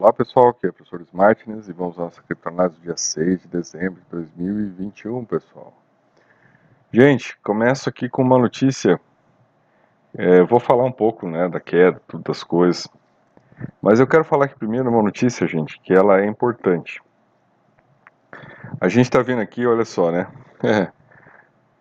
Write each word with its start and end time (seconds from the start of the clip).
Olá 0.00 0.12
pessoal, 0.12 0.50
aqui 0.50 0.64
é 0.64 0.68
o 0.68 0.72
professor 0.72 1.00
Smartness 1.00 1.68
e 1.68 1.72
vamos 1.72 1.98
à 1.98 2.02
nossa 2.02 2.22
dia 2.80 2.96
6 2.96 3.42
de 3.42 3.48
dezembro 3.48 4.00
de 4.00 4.06
2021, 4.12 5.24
pessoal. 5.24 5.74
Gente, 6.92 7.36
começo 7.38 7.88
aqui 7.88 8.08
com 8.08 8.22
uma 8.22 8.38
notícia, 8.38 9.00
é, 10.16 10.40
vou 10.44 10.60
falar 10.60 10.84
um 10.84 10.92
pouco 10.92 11.28
né, 11.28 11.48
da 11.48 11.58
queda, 11.58 12.00
tudo 12.06 12.22
das 12.22 12.44
coisas, 12.44 12.86
mas 13.82 13.98
eu 13.98 14.06
quero 14.06 14.22
falar 14.22 14.44
aqui 14.44 14.54
primeiro 14.54 14.88
uma 14.88 15.02
notícia, 15.02 15.48
gente, 15.48 15.80
que 15.80 15.92
ela 15.92 16.20
é 16.20 16.26
importante. 16.26 17.02
A 18.80 18.88
gente 18.88 19.06
está 19.06 19.20
vendo 19.20 19.42
aqui, 19.42 19.66
olha 19.66 19.84
só, 19.84 20.12
né, 20.12 20.28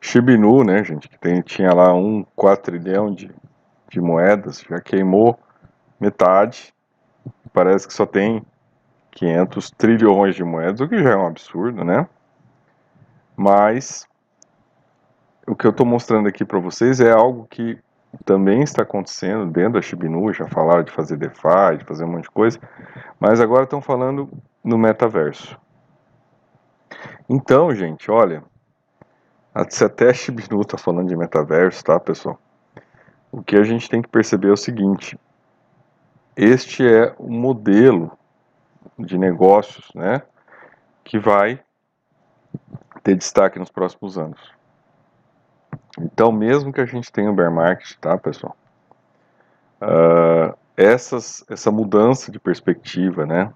Shibinu, 0.02 0.64
né, 0.64 0.84
gente, 0.84 1.08
que 1.08 1.20
tem, 1.20 1.40
tinha 1.42 1.72
lá 1.72 1.94
um 1.94 2.26
4 2.36 2.64
trilhão 2.64 3.14
de, 3.14 3.30
de 3.88 4.02
moedas, 4.02 4.66
já 4.68 4.82
queimou 4.82 5.40
metade, 6.00 6.74
parece 7.54 7.88
que 7.88 7.94
só 7.94 8.06
tem 8.06 8.44
500 9.12 9.72
trilhões 9.72 10.36
de 10.36 10.44
moedas, 10.44 10.80
o 10.80 10.88
que 10.88 11.02
já 11.02 11.12
é 11.12 11.16
um 11.16 11.28
absurdo, 11.28 11.84
né? 11.84 12.08
Mas 13.36 14.08
o 15.48 15.56
que 15.56 15.66
eu 15.66 15.72
estou 15.72 15.86
mostrando 15.86 16.28
aqui 16.28 16.44
para 16.44 16.60
vocês 16.60 17.00
é 17.00 17.12
algo 17.12 17.48
que 17.50 17.80
também 18.26 18.62
está 18.62 18.84
acontecendo 18.84 19.46
dentro 19.46 19.74
da 19.74 19.82
Shibinu, 19.82 20.34
já 20.34 20.48
falaram 20.48 20.84
de 20.84 20.92
fazer 20.92 21.18
DeFi, 21.18 21.78
de 21.80 21.86
fazer 21.86 22.04
um 22.04 22.10
monte 22.10 22.24
de 22.24 22.32
coisa, 22.32 22.60
mas 23.20 23.40
agora 23.40 23.64
estão 23.64 23.82
falando 23.82 24.30
no 24.64 24.78
metaverso. 24.78 25.60
Então, 27.30 27.74
gente, 27.74 28.10
olha, 28.10 28.44
até 29.54 30.10
a 30.10 30.14
Shibinu 30.14 30.62
está 30.62 30.78
falando 30.78 31.08
de 31.08 31.16
metaverso, 31.16 31.84
tá, 31.84 32.00
pessoal? 32.00 32.40
O 33.32 33.42
que 33.42 33.56
a 33.56 33.64
gente 33.64 33.90
tem 33.90 34.02
que 34.02 34.10
perceber 34.10 34.50
é 34.50 34.54
o 34.54 34.58
seguinte, 34.58 35.18
este 36.38 36.88
é 36.88 37.16
o 37.18 37.32
modelo 37.32 38.18
de 38.98 39.18
negócios 39.18 39.92
né, 39.96 40.22
que 41.04 41.18
vai 41.18 41.60
ter 43.04 43.16
destaque 43.16 43.58
nos 43.58 43.72
próximos 43.72 44.18
anos. 44.18 44.40
Então, 46.00 46.32
mesmo 46.32 46.72
que 46.72 46.80
a 46.80 46.86
gente 46.86 47.12
tenha 47.12 47.32
o 47.32 47.34
bear 47.34 47.52
market, 47.52 47.98
tá, 48.00 48.16
pessoal? 48.18 48.56
Uh, 49.82 50.56
essas, 50.76 51.44
essa 51.50 51.72
mudança 51.72 52.32
de 52.32 52.40
perspectiva, 52.40 53.26
né? 53.26 53.52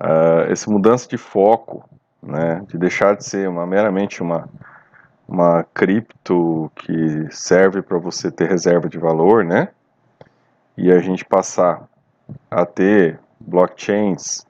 Uh, 0.00 0.50
essa 0.50 0.70
mudança 0.70 1.06
de 1.06 1.18
foco, 1.18 1.88
né? 2.22 2.64
De 2.66 2.78
deixar 2.78 3.14
de 3.14 3.24
ser 3.24 3.46
uma, 3.46 3.66
meramente 3.66 4.22
uma, 4.22 4.48
uma 5.26 5.64
cripto 5.64 6.72
que 6.76 7.28
serve 7.30 7.82
para 7.82 7.98
você 7.98 8.30
ter 8.30 8.48
reserva 8.48 8.88
de 8.88 8.98
valor, 8.98 9.44
né? 9.44 9.68
E 10.78 10.92
a 10.92 11.00
gente 11.00 11.24
passar 11.24 11.88
a 12.48 12.64
ter 12.64 13.18
blockchains 13.40 14.46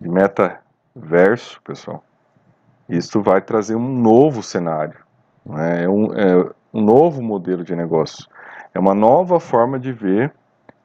de 0.00 0.08
metaverso, 0.08 1.62
pessoal, 1.62 2.02
isso 2.88 3.22
vai 3.22 3.40
trazer 3.40 3.76
um 3.76 3.88
novo 4.00 4.42
cenário, 4.42 4.98
né? 5.46 5.84
é, 5.84 5.88
um, 5.88 6.12
é 6.14 6.50
um 6.74 6.80
novo 6.82 7.22
modelo 7.22 7.62
de 7.62 7.76
negócio, 7.76 8.26
é 8.74 8.78
uma 8.80 8.92
nova 8.92 9.38
forma 9.38 9.78
de 9.78 9.92
ver 9.92 10.32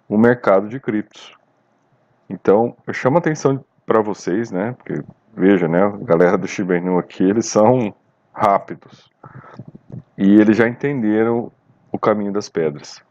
o 0.07 0.15
mercado 0.15 0.69
de 0.69 0.79
criptos. 0.79 1.35
Então, 2.29 2.75
eu 2.85 2.93
chamo 2.93 3.17
a 3.17 3.19
atenção 3.19 3.63
para 3.83 3.99
vocês, 4.01 4.51
né? 4.51 4.75
Porque 4.77 5.01
veja, 5.33 5.67
né? 5.67 5.81
A 5.81 5.89
galera 5.89 6.37
do 6.37 6.47
Shiba 6.47 6.75
aqui, 6.99 7.23
eles 7.23 7.47
são 7.47 7.95
rápidos 8.31 9.09
e 10.17 10.39
eles 10.39 10.55
já 10.55 10.67
entenderam 10.67 11.51
o 11.91 11.97
caminho 11.97 12.31
das 12.31 12.47
pedras. 12.47 13.01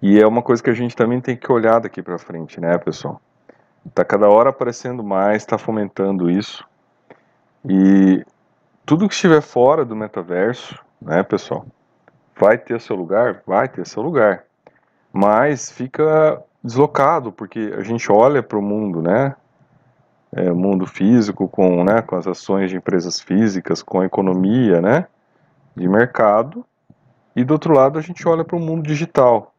E 0.00 0.20
é 0.20 0.26
uma 0.26 0.42
coisa 0.42 0.62
que 0.62 0.70
a 0.70 0.74
gente 0.74 0.94
também 0.96 1.20
tem 1.20 1.36
que 1.36 1.50
olhar 1.50 1.80
daqui 1.80 2.02
para 2.02 2.18
frente, 2.18 2.60
né, 2.60 2.76
pessoal? 2.78 3.20
Tá 3.94 4.04
cada 4.04 4.28
hora 4.28 4.50
aparecendo 4.50 5.02
mais, 5.02 5.42
está 5.42 5.58
fomentando 5.58 6.30
isso. 6.30 6.64
E 7.64 8.24
tudo 8.84 9.08
que 9.08 9.14
estiver 9.14 9.40
fora 9.40 9.84
do 9.84 9.96
metaverso, 9.96 10.78
né, 11.00 11.22
pessoal, 11.22 11.66
vai 12.38 12.58
ter 12.58 12.80
seu 12.80 12.96
lugar, 12.96 13.42
vai 13.46 13.68
ter 13.68 13.86
seu 13.86 14.02
lugar. 14.02 14.44
Mas 15.12 15.70
fica 15.70 16.42
deslocado, 16.62 17.30
porque 17.30 17.74
a 17.76 17.82
gente 17.82 18.10
olha 18.10 18.42
para 18.42 18.58
o 18.58 18.62
mundo, 18.62 19.02
né? 19.02 19.36
É, 20.36 20.50
mundo 20.50 20.84
físico 20.84 21.46
com, 21.46 21.84
né, 21.84 22.02
com 22.02 22.16
as 22.16 22.26
ações 22.26 22.68
de 22.68 22.76
empresas 22.76 23.20
físicas, 23.20 23.84
com 23.84 24.00
a 24.00 24.04
economia, 24.04 24.80
né, 24.80 25.06
de 25.76 25.86
mercado, 25.88 26.66
e 27.36 27.44
do 27.44 27.52
outro 27.52 27.72
lado 27.72 28.00
a 28.00 28.02
gente 28.02 28.26
olha 28.26 28.44
para 28.44 28.56
o 28.56 28.60
mundo 28.60 28.82
digital, 28.82 29.53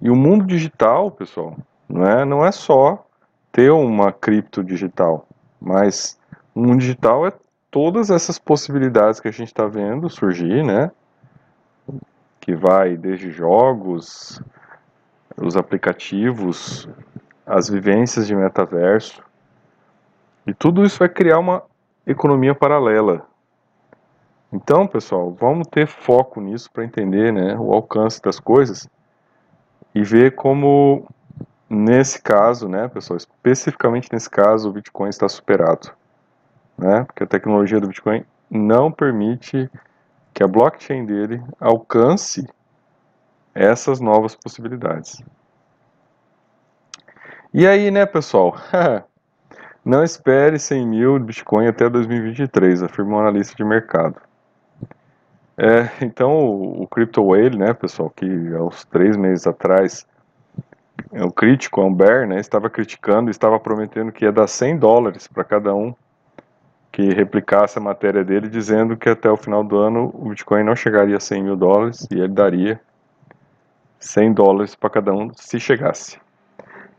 e 0.00 0.10
o 0.10 0.16
mundo 0.16 0.44
digital, 0.44 1.10
pessoal, 1.10 1.56
não 1.88 2.06
é, 2.06 2.24
não 2.24 2.44
é 2.44 2.52
só 2.52 3.06
ter 3.50 3.70
uma 3.70 4.12
cripto 4.12 4.62
digital, 4.62 5.26
mas 5.60 6.18
o 6.54 6.60
mundo 6.60 6.80
digital 6.80 7.26
é 7.26 7.32
todas 7.70 8.10
essas 8.10 8.38
possibilidades 8.38 9.20
que 9.20 9.28
a 9.28 9.32
gente 9.32 9.48
está 9.48 9.66
vendo 9.66 10.08
surgir, 10.08 10.64
né? 10.64 10.90
Que 12.40 12.54
vai 12.54 12.96
desde 12.96 13.30
jogos, 13.30 14.40
os 15.36 15.56
aplicativos, 15.56 16.88
as 17.46 17.68
vivências 17.68 18.26
de 18.26 18.34
metaverso. 18.34 19.22
E 20.46 20.54
tudo 20.54 20.84
isso 20.84 20.98
vai 20.98 21.08
criar 21.08 21.38
uma 21.38 21.62
economia 22.06 22.54
paralela. 22.54 23.26
Então, 24.52 24.86
pessoal, 24.86 25.30
vamos 25.30 25.66
ter 25.68 25.86
foco 25.86 26.40
nisso 26.40 26.70
para 26.72 26.84
entender 26.84 27.32
né, 27.32 27.54
o 27.58 27.72
alcance 27.72 28.20
das 28.22 28.40
coisas 28.40 28.88
e 29.94 30.02
ver 30.02 30.34
como 30.34 31.06
nesse 31.68 32.22
caso, 32.22 32.68
né, 32.68 32.88
pessoal, 32.88 33.16
especificamente 33.16 34.08
nesse 34.12 34.28
caso, 34.28 34.68
o 34.68 34.72
Bitcoin 34.72 35.08
está 35.08 35.28
superado, 35.28 35.90
né? 36.76 37.04
Porque 37.04 37.24
a 37.24 37.26
tecnologia 37.26 37.80
do 37.80 37.88
Bitcoin 37.88 38.24
não 38.50 38.90
permite 38.90 39.70
que 40.32 40.42
a 40.42 40.48
blockchain 40.48 41.04
dele 41.04 41.42
alcance 41.60 42.48
essas 43.54 44.00
novas 44.00 44.34
possibilidades. 44.34 45.22
E 47.52 47.66
aí, 47.66 47.90
né, 47.90 48.06
pessoal? 48.06 48.56
não 49.84 50.04
espere 50.04 50.58
100 50.58 50.86
mil 50.86 51.18
Bitcoin 51.18 51.66
até 51.66 51.88
2023, 51.88 52.82
afirmou 52.82 53.18
a 53.18 53.22
analista 53.22 53.56
de 53.56 53.64
mercado. 53.64 54.20
É, 55.60 56.04
então, 56.04 56.30
o, 56.30 56.82
o 56.84 56.86
Crypto 56.86 57.20
Whale, 57.20 57.58
né, 57.58 57.74
pessoal, 57.74 58.08
que 58.08 58.24
uns 58.24 58.84
três 58.84 59.16
meses 59.16 59.44
atrás, 59.44 60.06
é 61.12 61.24
um 61.24 61.30
crítico, 61.30 61.80
é 61.80 61.84
um 61.84 61.92
bear, 61.92 62.28
né, 62.28 62.38
estava 62.38 62.70
criticando, 62.70 63.28
estava 63.28 63.58
prometendo 63.58 64.12
que 64.12 64.24
ia 64.24 64.30
dar 64.30 64.46
100 64.46 64.78
dólares 64.78 65.26
para 65.26 65.42
cada 65.42 65.74
um 65.74 65.92
que 66.92 67.12
replicasse 67.12 67.76
a 67.76 67.82
matéria 67.82 68.24
dele, 68.24 68.48
dizendo 68.48 68.96
que 68.96 69.08
até 69.08 69.28
o 69.28 69.36
final 69.36 69.64
do 69.64 69.76
ano 69.76 70.12
o 70.14 70.28
Bitcoin 70.28 70.62
não 70.62 70.76
chegaria 70.76 71.16
a 71.16 71.20
100 71.20 71.42
mil 71.42 71.56
dólares 71.56 72.06
e 72.08 72.14
ele 72.14 72.28
daria 72.28 72.80
100 73.98 74.32
dólares 74.32 74.76
para 74.76 74.90
cada 74.90 75.12
um 75.12 75.32
se 75.34 75.58
chegasse. 75.58 76.20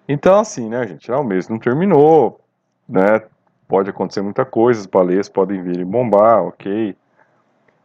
Então, 0.08 0.38
assim, 0.38 0.68
né, 0.68 0.86
gente, 0.86 1.10
o 1.10 1.24
mês 1.24 1.48
não 1.48 1.60
terminou, 1.60 2.42
né, 2.88 3.22
pode 3.70 3.90
acontecer 3.90 4.22
muita 4.22 4.44
coisa, 4.44 4.82
as 4.82 4.86
baleias 4.86 5.30
podem 5.30 5.62
vir 5.62 5.80
e 5.80 5.86
bombar, 5.86 6.44
ok, 6.44 6.96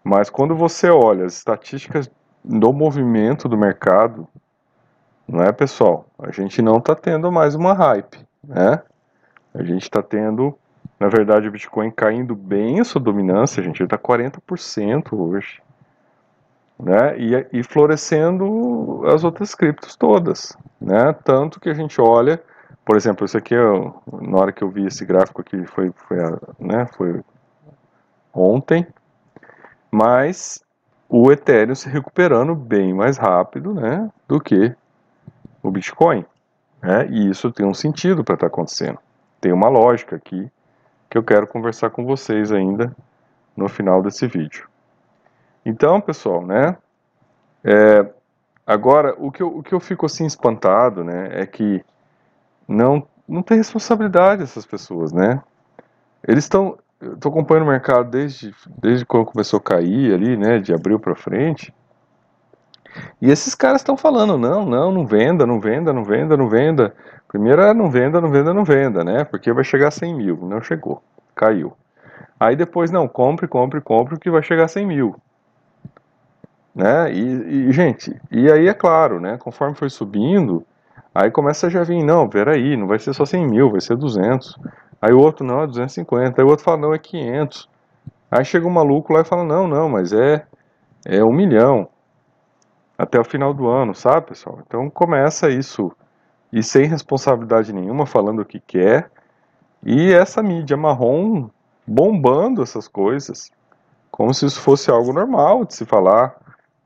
mas 0.05 0.29
quando 0.29 0.55
você 0.55 0.91
olha 0.91 1.25
as 1.25 1.35
estatísticas 1.35 2.11
do 2.45 2.73
movimento 2.75 3.49
do 3.49 3.57
mercado, 3.57 4.29
não 5.27 5.43
é, 5.43 5.51
pessoal? 5.51 6.07
A 6.19 6.31
gente 6.31 6.61
não 6.61 6.77
está 6.77 6.95
tendo 6.95 7.33
mais 7.33 7.55
uma 7.55 7.73
hype, 7.73 8.19
né? 8.47 8.83
A 9.55 9.63
gente 9.63 9.85
está 9.85 10.03
tendo, 10.03 10.55
na 11.01 11.09
verdade, 11.09 11.49
o 11.49 11.51
Bitcoin 11.51 11.91
caindo 11.91 12.37
bem 12.37 12.81
a 12.81 12.85
sua 12.85 13.01
dominância, 13.01 13.63
gente 13.63 13.83
está 13.83 13.97
40% 13.97 15.19
hoje, 15.19 15.63
né? 16.79 17.19
E, 17.19 17.47
e 17.61 17.63
florescendo 17.63 19.03
as 19.07 19.25
outras 19.25 19.55
criptos 19.55 19.97
todas, 19.97 20.55
né? 20.79 21.15
Tanto 21.25 21.59
que 21.59 21.71
a 21.71 21.75
gente 21.75 21.99
olha, 21.99 22.43
por 22.85 22.97
exemplo, 22.97 23.25
isso 23.25 23.39
aqui, 23.39 23.55
na 23.55 24.39
hora 24.39 24.53
que 24.53 24.63
eu 24.63 24.69
vi 24.69 24.87
esse 24.87 25.07
gráfico 25.07 25.41
aqui, 25.41 25.65
foi, 25.65 25.91
foi, 25.97 26.19
né, 26.59 26.87
foi 26.95 27.23
ontem, 28.35 28.87
mas 29.95 30.61
o 31.09 31.31
Ethereum 31.31 31.77
se 31.77 31.89
recuperando 31.89 32.53
bem 32.57 32.93
mais 32.93 33.17
rápido 33.17 33.73
né, 33.73 34.11
do 34.27 34.41
que 34.41 34.75
o 35.63 35.71
Bitcoin. 35.71 36.25
Né, 36.83 37.07
e 37.09 37.31
isso 37.31 37.53
tem 37.53 37.65
um 37.65 37.73
sentido 37.73 38.25
para 38.25 38.35
estar 38.35 38.49
tá 38.49 38.53
acontecendo. 38.53 38.99
Tem 39.41 39.53
uma 39.53 39.69
lógica 39.69 40.17
aqui 40.17 40.51
que 41.09 41.17
eu 41.17 41.23
quero 41.23 41.47
conversar 41.47 41.91
com 41.91 42.05
vocês 42.05 42.51
ainda 42.51 42.95
no 43.57 43.69
final 43.69 44.03
desse 44.03 44.27
vídeo. 44.27 44.69
Então, 45.65 46.01
pessoal, 46.01 46.45
né? 46.45 46.77
É, 47.63 48.05
agora, 48.67 49.15
o 49.17 49.31
que, 49.31 49.45
eu, 49.45 49.59
o 49.59 49.63
que 49.63 49.73
eu 49.73 49.79
fico 49.79 50.07
assim 50.07 50.27
espantado, 50.27 51.05
né, 51.05 51.29
é 51.41 51.47
que 51.47 51.85
não, 52.67 53.07
não 53.29 53.45
tem 53.45 53.59
responsabilidade 53.59 54.43
essas 54.43 54.67
pessoas, 54.67 55.13
né? 55.13 55.41
Eles 56.27 56.45
estão 56.45 56.79
eu 57.05 57.17
tô 57.17 57.29
acompanhando 57.29 57.65
o 57.65 57.71
mercado 57.71 58.11
desde, 58.11 58.55
desde 58.81 59.05
quando 59.05 59.27
começou 59.27 59.59
a 59.59 59.63
cair 59.63 60.15
ali, 60.15 60.37
né, 60.37 60.59
de 60.59 60.73
abril 60.73 60.99
para 60.99 61.15
frente. 61.15 61.73
E 63.21 63.31
esses 63.31 63.55
caras 63.55 63.81
estão 63.81 63.97
falando, 63.97 64.39
não, 64.39 64.65
não, 64.65 64.93
não 64.93 65.07
venda, 65.07 65.47
não 65.47 65.61
venda, 65.61 65.93
não 65.93 66.05
venda, 66.05 66.37
não 66.37 66.49
venda. 66.49 66.95
Primeiro 67.29 67.63
é 67.63 67.75
não 67.75 67.91
venda, 67.91 68.21
não 68.21 68.31
venda, 68.31 68.55
não 68.55 68.65
venda, 68.65 69.03
né? 69.03 69.25
Porque 69.25 69.53
vai 69.53 69.65
chegar 69.65 69.89
a 69.89 69.91
100 69.91 70.15
mil. 70.15 70.37
Não 70.43 70.61
chegou, 70.63 71.03
caiu. 71.35 71.73
Aí 72.39 72.55
depois, 72.55 72.91
não, 72.91 73.09
compre, 73.09 73.49
compre, 73.49 73.81
compre, 73.81 74.19
que 74.19 74.31
vai 74.31 74.43
chegar 74.43 74.65
a 74.65 74.69
100 74.69 74.87
mil. 74.87 75.17
Né? 76.75 77.13
E, 77.13 77.69
e, 77.69 77.73
gente, 77.73 78.15
e 78.31 78.51
aí 78.51 78.69
é 78.69 78.75
claro, 78.75 79.21
né? 79.21 79.37
Conforme 79.37 79.75
foi 79.75 79.89
subindo, 79.89 80.65
aí 81.15 81.31
começa 81.31 81.67
a 81.67 81.71
já 81.71 81.85
vir, 81.85 82.03
não, 82.03 82.29
peraí, 82.29 82.77
não 82.77 82.87
vai 82.87 82.99
ser 82.99 83.13
só 83.15 83.25
100 83.25 83.47
mil, 83.47 83.71
vai 83.71 83.81
ser 83.81 83.97
200. 83.97 84.59
Aí 85.05 85.13
o 85.13 85.21
outro, 85.21 85.45
não, 85.45 85.61
é 85.61 85.67
250. 85.67 86.41
Aí 86.41 86.47
o 86.47 86.49
outro 86.49 86.65
fala, 86.65 86.79
não, 86.79 86.95
é 86.95 86.99
500. 86.99 87.69
Aí 88.31 88.43
chega 88.43 88.67
um 88.67 88.71
maluco 88.71 89.13
lá 89.13 89.21
e 89.21 89.25
fala, 89.25 89.45
não, 89.45 89.69
não, 89.69 89.87
mas 89.87 90.15
é, 90.15 90.47
é 91.05 91.23
um 91.23 91.31
milhão 91.31 91.87
até 92.97 93.21
o 93.21 93.25
final 93.25 93.53
do 93.53 93.69
ano, 93.69 93.95
sabe, 93.95 94.29
pessoal? 94.29 94.61
Então 94.67 94.89
começa 94.89 95.51
isso 95.51 95.93
e 96.51 96.63
sem 96.63 96.87
responsabilidade 96.87 97.71
nenhuma, 97.71 98.07
falando 98.07 98.41
o 98.41 98.45
que 98.47 98.59
quer, 98.59 99.11
e 99.85 100.11
essa 100.11 100.43
mídia 100.43 100.75
marrom 100.75 101.51
bombando 101.87 102.63
essas 102.63 102.89
coisas, 102.89 103.53
como 104.11 104.33
se 104.33 104.47
isso 104.47 104.59
fosse 104.59 104.91
algo 104.91 105.13
normal 105.13 105.67
de 105.67 105.75
se 105.75 105.85
falar, 105.85 106.35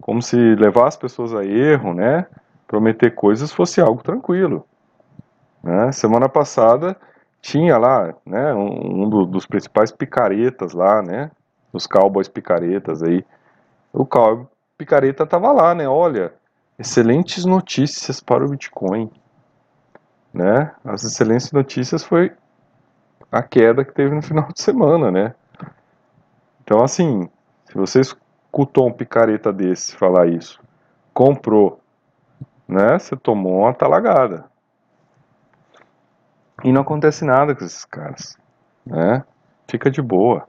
como 0.01 0.21
se 0.21 0.37
levar 0.57 0.89
as 0.89 0.97
pessoas 0.97 1.33
a 1.33 1.45
erro, 1.45 1.95
né? 1.95 2.27
Prometer 2.67 3.15
coisas 3.15 3.53
fosse 3.53 3.81
algo 3.81 4.03
tranquilo. 4.03 4.67
Né? 5.63 5.93
Semana 5.93 6.29
passada 6.29 6.97
tinha 7.41 7.79
lá, 7.79 8.15
né, 8.27 8.53
um, 8.55 9.05
um 9.05 9.09
do, 9.09 9.27
dos 9.27 9.47
principais 9.47 9.93
picaretas 9.93 10.73
lá, 10.73 11.03
né, 11.03 11.31
os 11.73 11.87
cowboys 11.87 12.29
picaretas 12.29 13.03
aí, 13.03 13.25
o 13.93 14.05
cowboy 14.05 14.47
picareta 14.77 15.27
tava 15.27 15.53
lá, 15.53 15.75
né, 15.75 15.89
olha, 15.89 16.33
excelentes 16.79 17.45
notícias 17.45 18.21
para 18.21 18.45
o 18.45 18.49
Bitcoin, 18.49 19.11
né, 20.33 20.73
as 20.85 21.05
excelentes 21.05 21.51
notícias 21.53 22.05
foi 22.05 22.33
a 23.31 23.43
queda 23.43 23.85
que 23.85 23.93
teve 23.93 24.15
no 24.15 24.23
final 24.23 24.49
de 24.53 24.61
semana, 24.61 25.11
né, 25.11 25.35
então 26.63 26.83
assim, 26.83 27.29
se 27.67 27.75
você 27.75 28.01
escutou 28.01 28.89
um 28.89 28.93
picareta 28.93 29.53
desse 29.53 29.97
falar 29.97 30.29
isso, 30.29 30.61
comprou, 31.15 31.81
né, 32.67 32.99
você 32.99 33.17
tomou 33.17 33.61
uma 33.61 33.75
talagada, 33.75 34.45
e 36.65 36.73
não 36.73 36.83
acontece 36.83 37.25
nada 37.25 37.55
com 37.55 37.65
esses 37.65 37.85
caras, 37.85 38.37
né? 38.85 39.25
Fica 39.69 39.91
de 39.91 40.03
boa. 40.03 40.47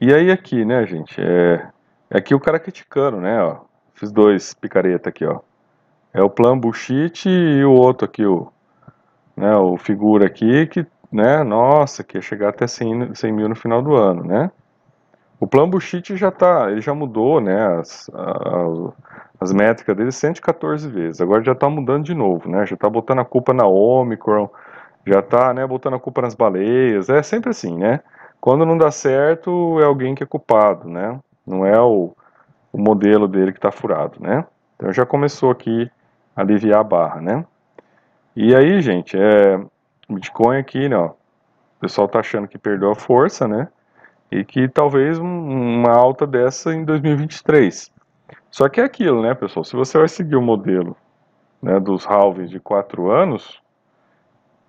E 0.00 0.12
aí 0.12 0.30
aqui, 0.30 0.64
né, 0.64 0.86
gente, 0.86 1.20
é, 1.20 1.66
é 2.10 2.18
aqui 2.18 2.34
o 2.34 2.40
cara 2.40 2.58
criticando, 2.58 3.20
né, 3.20 3.42
ó. 3.42 3.60
Fiz 3.94 4.10
dois 4.10 4.52
picareta 4.54 5.08
aqui, 5.08 5.24
ó. 5.24 5.40
É 6.12 6.22
o 6.22 6.28
plan 6.28 6.58
bullshit 6.58 7.28
e 7.28 7.64
o 7.64 7.72
outro 7.72 8.04
aqui, 8.04 8.24
o, 8.26 8.52
né, 9.36 9.56
o 9.56 9.76
figura 9.76 10.26
aqui 10.26 10.66
que, 10.66 10.86
né, 11.10 11.42
nossa, 11.42 12.04
que 12.04 12.18
ia 12.18 12.22
chegar 12.22 12.50
até 12.50 12.66
100, 12.66 13.14
100 13.14 13.32
mil 13.32 13.48
no 13.48 13.56
final 13.56 13.80
do 13.80 13.94
ano, 13.94 14.24
né. 14.24 14.50
O 15.40 15.46
plan 15.46 15.68
bullshit 15.68 16.16
já 16.16 16.30
tá, 16.30 16.70
ele 16.70 16.80
já 16.80 16.94
mudou, 16.94 17.40
né, 17.40 17.78
as, 17.78 18.08
as, 18.14 18.92
as 19.40 19.52
métricas 19.52 19.96
dele 19.96 20.12
114 20.12 20.88
vezes. 20.88 21.20
Agora 21.20 21.42
já 21.42 21.52
está 21.52 21.68
mudando 21.68 22.04
de 22.04 22.14
novo, 22.14 22.48
né? 22.48 22.64
Já 22.66 22.74
está 22.74 22.88
botando 22.88 23.18
a 23.18 23.24
culpa 23.24 23.52
na 23.52 23.66
Omicron, 23.66 24.48
já 25.06 25.20
está 25.20 25.52
né, 25.52 25.66
botando 25.66 25.94
a 25.94 26.00
culpa 26.00 26.22
nas 26.22 26.34
baleias. 26.34 27.10
É 27.10 27.22
sempre 27.22 27.50
assim, 27.50 27.76
né? 27.76 28.00
Quando 28.40 28.64
não 28.64 28.78
dá 28.78 28.90
certo, 28.90 29.80
é 29.80 29.84
alguém 29.84 30.14
que 30.14 30.22
é 30.22 30.26
culpado, 30.26 30.88
né? 30.88 31.18
Não 31.46 31.66
é 31.66 31.80
o, 31.80 32.12
o 32.72 32.78
modelo 32.78 33.28
dele 33.28 33.52
que 33.52 33.58
está 33.58 33.70
furado, 33.70 34.18
né? 34.20 34.44
Então 34.76 34.92
já 34.92 35.04
começou 35.04 35.50
aqui 35.50 35.90
a 36.34 36.40
aliviar 36.40 36.80
a 36.80 36.84
barra, 36.84 37.20
né? 37.20 37.44
E 38.36 38.54
aí, 38.54 38.80
gente, 38.82 39.16
é, 39.16 39.60
Bitcoin 40.08 40.58
aqui, 40.58 40.88
né, 40.88 40.96
ó, 40.96 41.06
o 41.06 41.80
pessoal 41.80 42.08
tá 42.08 42.20
achando 42.20 42.48
que 42.48 42.58
perdeu 42.58 42.90
a 42.90 42.94
força, 42.94 43.46
né? 43.46 43.68
E 44.30 44.44
que 44.44 44.68
talvez 44.68 45.18
uma 45.18 45.92
alta 45.92 46.26
dessa 46.26 46.74
em 46.74 46.84
2023. 46.84 47.92
Só 48.50 48.68
que 48.68 48.80
é 48.80 48.84
aquilo, 48.84 49.22
né, 49.22 49.34
pessoal? 49.34 49.64
Se 49.64 49.76
você 49.76 49.98
vai 49.98 50.08
seguir 50.08 50.36
o 50.36 50.42
modelo 50.42 50.96
né, 51.62 51.78
dos 51.80 52.04
halvings 52.06 52.50
de 52.50 52.60
4 52.60 53.10
anos, 53.10 53.60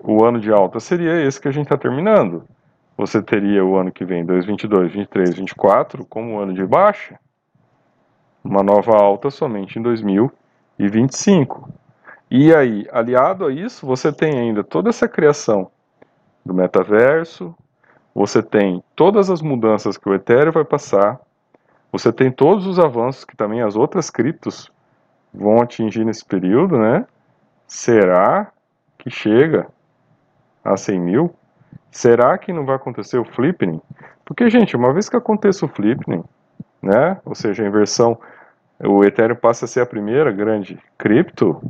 o 0.03 0.23
ano 0.23 0.39
de 0.39 0.51
alta 0.51 0.79
seria 0.79 1.21
esse 1.21 1.39
que 1.39 1.47
a 1.47 1.51
gente 1.51 1.65
está 1.65 1.77
terminando. 1.77 2.45
Você 2.97 3.21
teria 3.21 3.65
o 3.65 3.75
ano 3.75 3.91
que 3.91 4.05
vem, 4.05 4.25
2022, 4.25 4.79
2023, 4.93 5.29
2024, 5.29 6.05
como 6.05 6.39
ano 6.39 6.53
de 6.53 6.65
baixa, 6.65 7.19
uma 8.43 8.63
nova 8.63 8.95
alta 8.95 9.29
somente 9.29 9.77
em 9.77 9.81
2025. 9.81 11.69
E 12.29 12.53
aí, 12.55 12.87
aliado 12.91 13.45
a 13.45 13.51
isso, 13.51 13.85
você 13.85 14.11
tem 14.11 14.39
ainda 14.39 14.63
toda 14.63 14.89
essa 14.89 15.07
criação 15.07 15.69
do 16.45 16.53
metaverso, 16.53 17.55
você 18.15 18.41
tem 18.41 18.81
todas 18.95 19.29
as 19.29 19.41
mudanças 19.41 19.97
que 19.97 20.07
o 20.07 20.13
Ethereum 20.13 20.53
vai 20.53 20.63
passar, 20.63 21.19
você 21.91 22.13
tem 22.13 22.31
todos 22.31 22.65
os 22.65 22.79
avanços 22.79 23.25
que 23.25 23.35
também 23.35 23.61
as 23.61 23.75
outras 23.75 24.09
criptos 24.09 24.71
vão 25.33 25.61
atingir 25.61 26.05
nesse 26.05 26.23
período, 26.23 26.77
né? 26.77 27.05
Será 27.67 28.51
que 28.97 29.09
chega 29.09 29.67
a 30.63 30.77
100 30.77 30.99
mil? 30.99 31.35
Será 31.91 32.37
que 32.37 32.53
não 32.53 32.65
vai 32.65 32.77
acontecer 32.77 33.17
o 33.17 33.25
flipping? 33.25 33.81
Porque, 34.23 34.49
gente, 34.49 34.77
uma 34.77 34.93
vez 34.93 35.09
que 35.09 35.17
aconteça 35.17 35.65
o 35.65 35.69
flipping, 35.69 36.23
né? 36.81 37.17
Ou 37.25 37.35
seja, 37.35 37.63
a 37.63 37.67
inversão, 37.67 38.17
o 38.79 39.03
Ethereum 39.03 39.35
passa 39.35 39.65
a 39.65 39.67
ser 39.67 39.81
a 39.81 39.85
primeira 39.85 40.31
grande 40.31 40.79
cripto, 40.97 41.61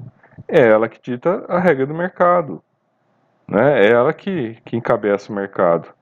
é 0.47 0.61
ela 0.61 0.87
que 0.87 1.01
dita 1.01 1.43
a 1.47 1.59
regra 1.59 1.87
do 1.87 1.93
mercado, 1.93 2.63
né? 3.47 3.83
É 3.83 3.91
ela 3.91 4.13
que, 4.13 4.57
que 4.63 4.77
encabeça 4.77 5.31
o 5.31 5.35
mercado. 5.35 5.94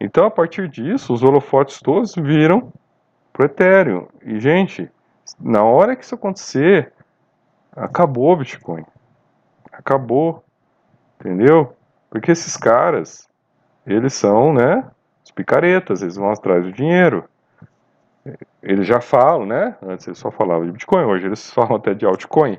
Então, 0.00 0.26
a 0.26 0.30
partir 0.30 0.68
disso, 0.68 1.12
os 1.12 1.22
holofotes 1.22 1.80
todos 1.80 2.14
viram 2.14 2.72
pro 3.32 3.46
Ethereum. 3.46 4.06
E, 4.22 4.38
gente, 4.38 4.90
na 5.38 5.62
hora 5.62 5.96
que 5.96 6.04
isso 6.04 6.14
acontecer, 6.14 6.92
acabou 7.74 8.32
o 8.32 8.36
Bitcoin. 8.36 8.84
Acabou. 9.72 10.44
Entendeu? 11.20 11.74
Porque 12.08 12.30
esses 12.30 12.56
caras, 12.56 13.28
eles 13.86 14.14
são, 14.14 14.52
né, 14.52 14.88
os 15.24 15.30
picaretas, 15.32 16.00
eles 16.00 16.16
vão 16.16 16.30
atrás 16.30 16.64
do 16.64 16.72
dinheiro. 16.72 17.24
Eles 18.62 18.86
já 18.86 19.00
falam, 19.00 19.46
né? 19.46 19.76
Antes 19.82 20.06
eles 20.06 20.18
só 20.18 20.30
falavam 20.30 20.66
de 20.66 20.72
Bitcoin, 20.72 21.04
hoje 21.04 21.26
eles 21.26 21.50
falam 21.52 21.76
até 21.76 21.94
de 21.94 22.06
altcoin. 22.06 22.58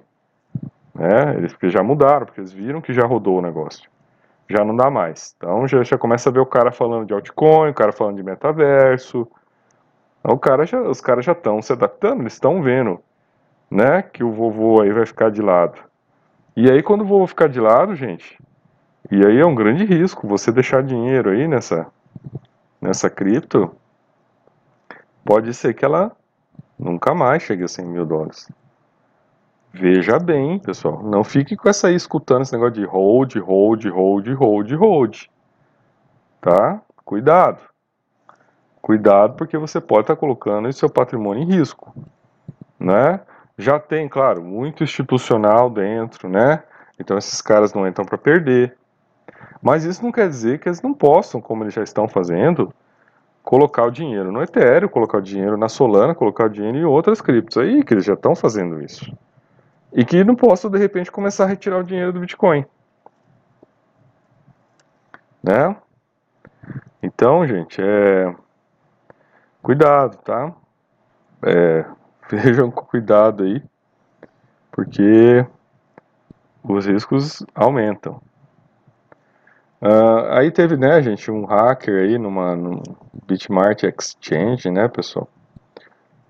Né? 0.93 1.35
Eles 1.37 1.53
porque 1.53 1.69
já 1.69 1.81
mudaram, 1.81 2.25
porque 2.25 2.41
eles 2.41 2.51
viram 2.51 2.81
que 2.81 2.93
já 2.93 3.05
rodou 3.05 3.37
o 3.37 3.41
negócio. 3.41 3.89
Já 4.49 4.65
não 4.65 4.75
dá 4.75 4.89
mais. 4.89 5.35
Então 5.37 5.67
já, 5.67 5.83
já 5.83 5.97
começa 5.97 6.29
a 6.29 6.33
ver 6.33 6.39
o 6.39 6.45
cara 6.45 6.71
falando 6.71 7.05
de 7.05 7.13
altcoin, 7.13 7.69
o 7.69 7.73
cara 7.73 7.91
falando 7.91 8.17
de 8.17 8.23
metaverso, 8.23 9.27
então, 10.19 10.35
o 10.35 10.39
cara 10.39 10.65
já, 10.65 10.81
os 10.81 11.01
caras 11.01 11.25
já 11.25 11.31
estão 11.31 11.61
se 11.61 11.71
adaptando, 11.71 12.21
eles 12.21 12.33
estão 12.33 12.61
vendo, 12.61 12.99
né, 13.71 14.01
que 14.01 14.23
o 14.23 14.31
vovô 14.31 14.81
aí 14.81 14.91
vai 14.91 15.05
ficar 15.05 15.31
de 15.31 15.41
lado. 15.41 15.81
E 16.55 16.69
aí 16.69 16.83
quando 16.83 17.01
o 17.01 17.05
vovô 17.05 17.25
ficar 17.25 17.47
de 17.47 17.59
lado, 17.59 17.95
gente, 17.95 18.37
e 19.09 19.25
aí 19.25 19.39
é 19.39 19.45
um 19.45 19.55
grande 19.55 19.85
risco 19.85 20.27
você 20.27 20.51
deixar 20.51 20.83
dinheiro 20.83 21.29
aí 21.29 21.47
nessa 21.47 21.87
nessa 22.81 23.09
cripto, 23.09 23.75
pode 25.25 25.53
ser 25.53 25.73
que 25.73 25.83
ela 25.83 26.11
nunca 26.77 27.13
mais 27.13 27.43
chegue 27.43 27.63
a 27.63 27.67
100 27.67 27.85
mil 27.85 28.05
dólares. 28.05 28.49
Veja 29.71 30.17
bem, 30.17 30.57
pessoal, 30.57 31.03
não 31.03 31.23
fique 31.23 31.55
com 31.55 31.69
essa 31.69 31.87
aí 31.87 31.95
escutando 31.95 32.41
esse 32.41 32.53
negócio 32.53 32.73
de 32.73 32.85
hold, 32.85 33.35
hold, 33.35 33.85
hold, 33.85 34.27
hold, 34.27 34.71
hold. 34.71 35.17
Tá? 36.41 36.81
Cuidado. 37.05 37.61
Cuidado, 38.81 39.35
porque 39.35 39.57
você 39.57 39.79
pode 39.79 40.01
estar 40.01 40.15
colocando 40.15 40.67
o 40.67 40.73
seu 40.73 40.89
patrimônio 40.89 41.43
em 41.43 41.45
risco, 41.45 41.93
né? 42.79 43.19
Já 43.57 43.77
tem, 43.77 44.07
claro, 44.07 44.41
muito 44.43 44.83
institucional 44.83 45.69
dentro, 45.69 46.27
né? 46.27 46.63
Então 46.99 47.17
esses 47.17 47.41
caras 47.41 47.73
não 47.73 47.87
entram 47.87 48.05
para 48.05 48.17
perder. 48.17 48.75
Mas 49.61 49.83
isso 49.83 50.03
não 50.03 50.11
quer 50.11 50.27
dizer 50.27 50.59
que 50.59 50.67
eles 50.67 50.81
não 50.81 50.93
possam, 50.93 51.39
como 51.39 51.63
eles 51.63 51.73
já 51.73 51.83
estão 51.83 52.07
fazendo, 52.07 52.73
colocar 53.43 53.85
o 53.85 53.91
dinheiro 53.91 54.31
no 54.31 54.41
Ethereum, 54.41 54.89
colocar 54.89 55.19
o 55.19 55.21
dinheiro 55.21 55.57
na 55.57 55.69
Solana, 55.69 56.15
colocar 56.15 56.45
o 56.45 56.49
dinheiro 56.49 56.77
em 56.77 56.85
outras 56.85 57.21
criptos 57.21 57.57
aí, 57.57 57.83
que 57.83 57.93
eles 57.93 58.05
já 58.05 58.13
estão 58.13 58.35
fazendo 58.35 58.81
isso. 58.81 59.11
E 59.91 60.05
que 60.05 60.23
não 60.23 60.35
possam, 60.35 60.69
de 60.69 60.77
repente, 60.77 61.11
começar 61.11 61.45
a 61.45 61.47
retirar 61.47 61.79
o 61.79 61.83
dinheiro 61.83 62.13
do 62.13 62.19
Bitcoin. 62.19 62.65
Né? 65.43 65.75
Então, 67.01 67.47
gente, 67.47 67.81
é 67.81 68.35
cuidado, 69.61 70.17
tá? 70.17 70.53
É, 71.43 71.85
vejam 72.29 72.69
com 72.69 72.85
cuidado 72.85 73.43
aí, 73.43 73.63
porque 74.71 75.45
os 76.63 76.85
riscos 76.85 77.43
aumentam. 77.55 78.21
Uh, 79.81 80.27
aí 80.31 80.51
teve, 80.51 80.75
né, 80.75 81.01
gente, 81.01 81.31
um 81.31 81.45
hacker 81.45 82.03
aí 82.03 82.17
numa 82.17 82.53
no 82.53 82.83
Bitmart 83.25 83.83
Exchange, 83.83 84.69
né, 84.69 84.89
pessoal? 84.89 85.29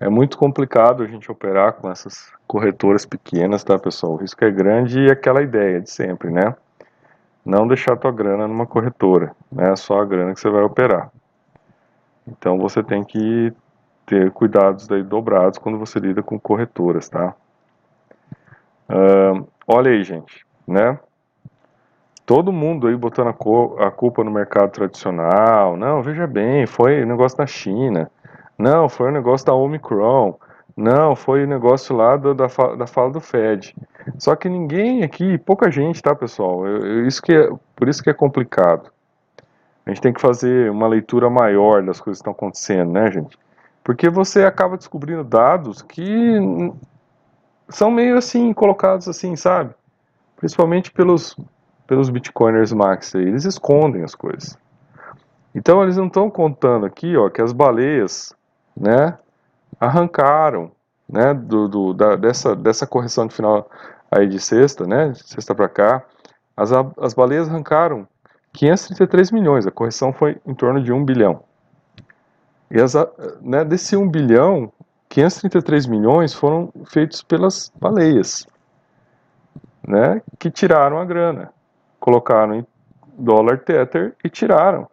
É 0.00 0.08
muito 0.08 0.38
complicado 0.38 1.02
a 1.02 1.06
gente 1.06 1.30
operar 1.30 1.74
com 1.74 1.90
essas 1.90 2.32
corretoras 2.46 3.04
pequenas, 3.04 3.62
tá, 3.62 3.78
pessoal? 3.78 4.14
O 4.14 4.16
risco 4.16 4.42
é 4.42 4.50
grande 4.50 4.98
e 4.98 5.10
aquela 5.10 5.42
ideia 5.42 5.78
de 5.78 5.90
sempre, 5.90 6.30
né? 6.30 6.56
Não 7.44 7.68
deixar 7.68 7.96
tua 7.98 8.10
grana 8.10 8.48
numa 8.48 8.66
corretora, 8.66 9.36
né? 9.52 9.76
Só 9.76 10.00
a 10.00 10.04
grana 10.06 10.32
que 10.32 10.40
você 10.40 10.48
vai 10.48 10.62
operar. 10.62 11.12
Então 12.26 12.58
você 12.58 12.82
tem 12.82 13.04
que 13.04 13.52
ter 14.06 14.30
cuidados 14.30 14.88
daí 14.88 15.02
dobrados 15.02 15.58
quando 15.58 15.78
você 15.78 15.98
lida 15.98 16.22
com 16.22 16.40
corretoras, 16.40 17.08
tá? 17.10 17.34
Uh, 18.88 19.46
olha 19.68 19.90
aí, 19.90 20.02
gente, 20.02 20.46
né? 20.66 20.98
Todo 22.24 22.52
mundo 22.52 22.86
aí 22.86 22.96
botando 22.96 23.28
a, 23.28 23.86
a 23.86 23.90
culpa 23.90 24.24
no 24.24 24.30
mercado 24.30 24.70
tradicional. 24.70 25.76
Não, 25.76 26.02
veja 26.02 26.26
bem, 26.26 26.66
foi 26.66 27.04
negócio 27.04 27.36
na 27.38 27.46
China. 27.46 28.10
Não, 28.60 28.90
foi 28.90 29.08
o 29.08 29.12
negócio 29.12 29.46
da 29.46 29.54
Omicron. 29.54 30.38
Não, 30.76 31.16
foi 31.16 31.44
o 31.44 31.48
negócio 31.48 31.96
lá 31.96 32.14
do, 32.14 32.34
da, 32.34 32.46
da 32.76 32.86
fala 32.86 33.10
do 33.10 33.18
Fed. 33.20 33.74
Só 34.18 34.36
que 34.36 34.50
ninguém 34.50 35.02
aqui, 35.02 35.38
pouca 35.38 35.70
gente, 35.70 36.02
tá, 36.02 36.14
pessoal? 36.14 36.66
Eu, 36.66 36.84
eu, 36.84 37.06
isso 37.06 37.22
que 37.22 37.32
é, 37.32 37.50
por 37.74 37.88
isso 37.88 38.02
que 38.02 38.10
é 38.10 38.14
complicado. 38.14 38.92
A 39.86 39.88
gente 39.88 40.02
tem 40.02 40.12
que 40.12 40.20
fazer 40.20 40.70
uma 40.70 40.86
leitura 40.86 41.30
maior 41.30 41.82
das 41.82 42.00
coisas 42.00 42.18
que 42.18 42.22
estão 42.22 42.32
acontecendo, 42.32 42.92
né, 42.92 43.10
gente? 43.10 43.38
Porque 43.82 44.10
você 44.10 44.44
acaba 44.44 44.76
descobrindo 44.76 45.24
dados 45.24 45.80
que 45.80 46.38
são 47.70 47.90
meio 47.90 48.18
assim, 48.18 48.52
colocados 48.52 49.08
assim, 49.08 49.36
sabe? 49.36 49.74
Principalmente 50.36 50.92
pelos, 50.92 51.34
pelos 51.86 52.10
bitcoiners 52.10 52.74
max 52.74 53.14
aí, 53.14 53.22
eles 53.22 53.46
escondem 53.46 54.02
as 54.02 54.14
coisas. 54.14 54.58
Então 55.54 55.82
eles 55.82 55.96
não 55.96 56.08
estão 56.08 56.28
contando 56.30 56.84
aqui, 56.84 57.16
ó, 57.16 57.30
que 57.30 57.40
as 57.40 57.52
baleias, 57.52 58.34
né, 58.76 59.18
arrancaram, 59.78 60.70
né, 61.08 61.34
do, 61.34 61.68
do 61.68 61.94
da, 61.94 62.16
dessa, 62.16 62.54
dessa 62.54 62.86
correção 62.86 63.26
de 63.26 63.34
final 63.34 63.68
aí 64.10 64.28
de 64.28 64.38
sexta, 64.38 64.86
né, 64.86 65.10
de 65.10 65.22
sexta 65.22 65.54
para 65.54 65.68
cá, 65.68 66.04
as, 66.56 66.70
as 66.98 67.14
baleias 67.14 67.48
arrancaram 67.48 68.06
533 68.52 69.30
milhões, 69.30 69.66
a 69.66 69.70
correção 69.70 70.12
foi 70.12 70.40
em 70.44 70.54
torno 70.54 70.82
de 70.82 70.92
1 70.92 71.04
bilhão. 71.04 71.42
E 72.70 72.80
as, 72.80 72.94
né, 73.40 73.64
desse 73.64 73.96
1 73.96 74.08
bilhão, 74.08 74.72
533 75.08 75.86
milhões 75.86 76.34
foram 76.34 76.72
feitos 76.86 77.22
pelas 77.22 77.72
baleias, 77.80 78.46
né, 79.86 80.22
que 80.38 80.50
tiraram 80.50 80.98
a 80.98 81.04
grana, 81.04 81.52
colocaram 81.98 82.54
em 82.54 82.66
dólar 83.18 83.58
tether 83.58 84.14
e 84.24 84.28
tiraram. 84.28 84.88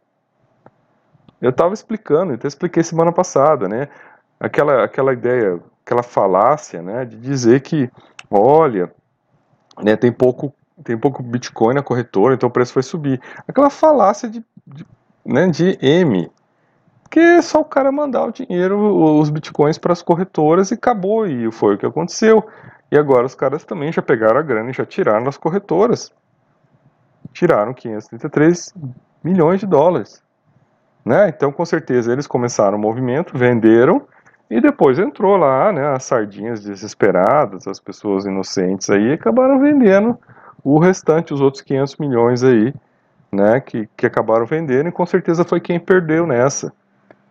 Eu 1.41 1.51
estava 1.51 1.74
explicando, 1.74 2.34
até 2.34 2.48
expliquei 2.48 2.84
semana 2.84 3.12
passada, 3.12 3.67
né, 3.67 3.88
aquela, 4.39 4.84
aquela 4.84 5.13
ideia, 5.13 5.60
aquela 5.86 6.03
falácia, 6.03 6.82
né, 6.82 7.06
de 7.06 7.17
dizer 7.17 7.62
que, 7.62 7.89
olha, 8.29 8.91
né, 9.84 9.96
tem 9.96 10.12
pouco 10.12 10.53
tem 10.84 10.98
pouco 10.98 11.24
Bitcoin 11.24 11.74
na 11.74 11.82
corretora, 11.82 12.36
então 12.36 12.50
o 12.50 12.51
preço 12.51 12.74
vai 12.74 12.84
subir. 12.84 13.20
Aquela 13.48 13.70
falácia 13.70 14.29
de, 14.29 14.46
de, 14.65 14.86
né, 15.25 15.48
de 15.48 15.77
M, 15.82 16.29
que 17.10 17.20
é 17.20 17.41
só 17.41 17.62
o 17.62 17.65
cara 17.65 17.91
mandar 17.91 18.25
o 18.25 18.32
dinheiro, 18.32 18.77
os 19.20 19.29
Bitcoins 19.29 19.77
para 19.77 19.94
as 19.94 20.01
corretoras 20.01 20.72
e 20.72 20.75
acabou, 20.75 21.25
e 21.25 21.51
foi 21.51 21.75
o 21.75 21.77
que 21.77 21.86
aconteceu. 21.86 22.48
E 22.91 22.98
agora 22.98 23.25
os 23.25 23.36
caras 23.36 23.65
também 23.65 23.91
já 23.91 24.01
pegaram 24.01 24.39
a 24.39 24.44
grana 24.44 24.70
e 24.70 24.74
já 24.74 24.86
tiraram 24.86 25.24
das 25.24 25.38
corretoras. 25.38 26.12
Tiraram 27.34 27.74
533 27.74 28.74
milhões 29.24 29.60
de 29.60 29.65
dólares. 29.65 30.24
Né? 31.07 31.29
Então, 31.29 31.53
com 31.53 31.63
certeza, 31.63 32.11
eles 32.11 32.27
começaram 32.27 32.77
o 32.77 32.81
movimento, 32.81 33.37
venderam, 33.37 34.05
e 34.49 34.59
depois 34.59 34.99
entrou 34.99 35.37
lá, 35.37 35.71
né, 35.71 35.87
as 35.87 36.03
sardinhas 36.03 36.61
desesperadas, 36.61 37.65
as 37.65 37.79
pessoas 37.79 38.25
inocentes 38.25 38.89
aí, 38.89 39.13
acabaram 39.13 39.57
vendendo 39.57 40.19
o 40.61 40.77
restante, 40.79 41.33
os 41.33 41.39
outros 41.39 41.63
500 41.63 41.95
milhões 41.95 42.43
aí, 42.43 42.73
né, 43.31 43.61
que, 43.61 43.87
que 43.95 44.05
acabaram 44.05 44.45
vendendo, 44.45 44.89
e 44.89 44.91
com 44.91 45.05
certeza 45.05 45.45
foi 45.45 45.61
quem 45.61 45.79
perdeu 45.79 46.27
nessa. 46.27 46.73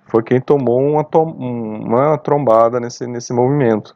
Foi 0.06 0.22
quem 0.22 0.40
tomou 0.40 0.80
uma, 0.80 1.04
tom, 1.04 1.24
uma 1.24 2.16
trombada 2.16 2.80
nesse, 2.80 3.06
nesse 3.06 3.34
movimento. 3.34 3.94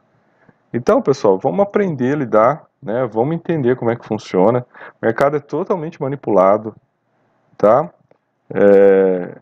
Então, 0.71 1.01
pessoal, 1.01 1.39
vamos 1.39 1.61
aprender 1.61 2.13
a 2.13 2.17
lidar, 2.17 2.63
né, 2.83 3.09
vamos 3.11 3.33
entender 3.33 3.75
como 3.77 3.89
é 3.89 3.95
que 3.95 4.05
funciona. 4.05 4.63
O 5.01 5.05
mercado 5.07 5.37
é 5.37 5.39
totalmente 5.39 5.99
manipulado, 5.99 6.75
tá? 7.57 7.89
É, 8.53 9.37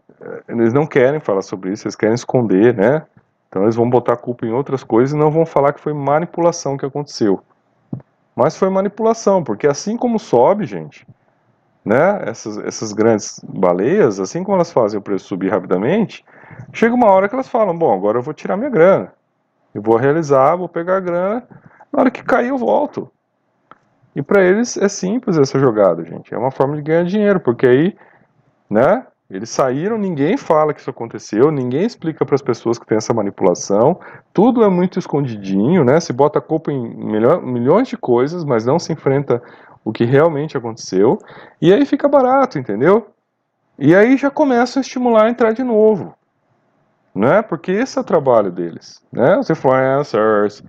eles 0.47 0.73
não 0.73 0.85
querem 0.85 1.19
falar 1.19 1.41
sobre 1.41 1.71
isso, 1.71 1.85
eles 1.85 1.95
querem 1.95 2.15
esconder, 2.15 2.73
né? 2.75 3.05
Então 3.47 3.63
eles 3.63 3.75
vão 3.75 3.89
botar 3.89 4.13
a 4.13 4.17
culpa 4.17 4.45
em 4.45 4.51
outras 4.51 4.83
coisas 4.83 5.15
e 5.15 5.19
não 5.19 5.31
vão 5.31 5.45
falar 5.45 5.73
que 5.73 5.79
foi 5.79 5.93
manipulação 5.93 6.77
que 6.77 6.85
aconteceu. 6.85 7.41
Mas 8.35 8.55
foi 8.55 8.69
manipulação, 8.69 9.43
porque 9.43 9.67
assim 9.67 9.97
como 9.97 10.19
sobe, 10.19 10.65
gente, 10.65 11.05
né, 11.83 12.21
essas, 12.25 12.57
essas 12.59 12.93
grandes 12.93 13.39
baleias, 13.43 14.19
assim 14.19 14.43
como 14.43 14.55
elas 14.55 14.71
fazem 14.71 14.99
o 14.99 15.01
preço 15.01 15.25
subir 15.25 15.49
rapidamente, 15.49 16.23
chega 16.71 16.93
uma 16.93 17.07
hora 17.07 17.27
que 17.27 17.35
elas 17.35 17.49
falam, 17.49 17.77
bom, 17.77 17.93
agora 17.93 18.19
eu 18.19 18.21
vou 18.21 18.33
tirar 18.33 18.55
minha 18.55 18.69
grana. 18.69 19.11
Eu 19.73 19.81
vou 19.81 19.97
realizar, 19.97 20.55
vou 20.55 20.69
pegar 20.69 20.97
a 20.97 20.99
grana, 20.99 21.47
na 21.91 21.99
hora 21.99 22.11
que 22.11 22.23
cair 22.23 22.49
eu 22.49 22.57
volto. 22.57 23.11
E 24.15 24.21
para 24.21 24.43
eles 24.43 24.77
é 24.77 24.87
simples 24.87 25.37
essa 25.37 25.59
jogada, 25.59 26.03
gente. 26.03 26.33
É 26.33 26.37
uma 26.37 26.51
forma 26.51 26.75
de 26.75 26.81
ganhar 26.81 27.03
dinheiro, 27.03 27.39
porque 27.39 27.67
aí, 27.67 27.97
né, 28.69 29.05
eles 29.29 29.49
saíram, 29.49 29.97
ninguém 29.97 30.37
fala 30.37 30.73
que 30.73 30.81
isso 30.81 30.89
aconteceu, 30.89 31.51
ninguém 31.51 31.85
explica 31.85 32.25
para 32.25 32.33
as 32.33 32.41
pessoas 32.41 32.79
que 32.79 32.85
tem 32.85 32.97
essa 32.97 33.13
manipulação. 33.13 33.99
Tudo 34.33 34.63
é 34.63 34.69
muito 34.69 34.97
escondidinho, 34.97 35.83
né? 35.83 35.99
Se 35.99 36.11
bota 36.11 36.39
a 36.39 36.41
culpa 36.41 36.71
em 36.71 36.95
milhões 37.43 37.87
de 37.87 37.95
coisas, 37.95 38.43
mas 38.43 38.65
não 38.65 38.79
se 38.79 38.91
enfrenta 38.91 39.41
o 39.85 39.91
que 39.91 40.03
realmente 40.03 40.57
aconteceu. 40.57 41.19
E 41.61 41.71
aí 41.71 41.85
fica 41.85 42.07
barato, 42.07 42.57
entendeu? 42.57 43.07
E 43.77 43.95
aí 43.95 44.17
já 44.17 44.31
começa 44.31 44.79
a 44.79 44.81
estimular 44.81 45.25
a 45.25 45.29
entrar 45.29 45.51
de 45.51 45.63
novo. 45.63 46.15
Né? 47.13 47.41
Porque 47.43 47.71
esse 47.71 47.97
é 47.97 48.01
o 48.01 48.03
trabalho 48.03 48.51
deles, 48.51 49.01
né? 49.11 49.37
Os 49.37 49.49
influencers, 49.49 50.63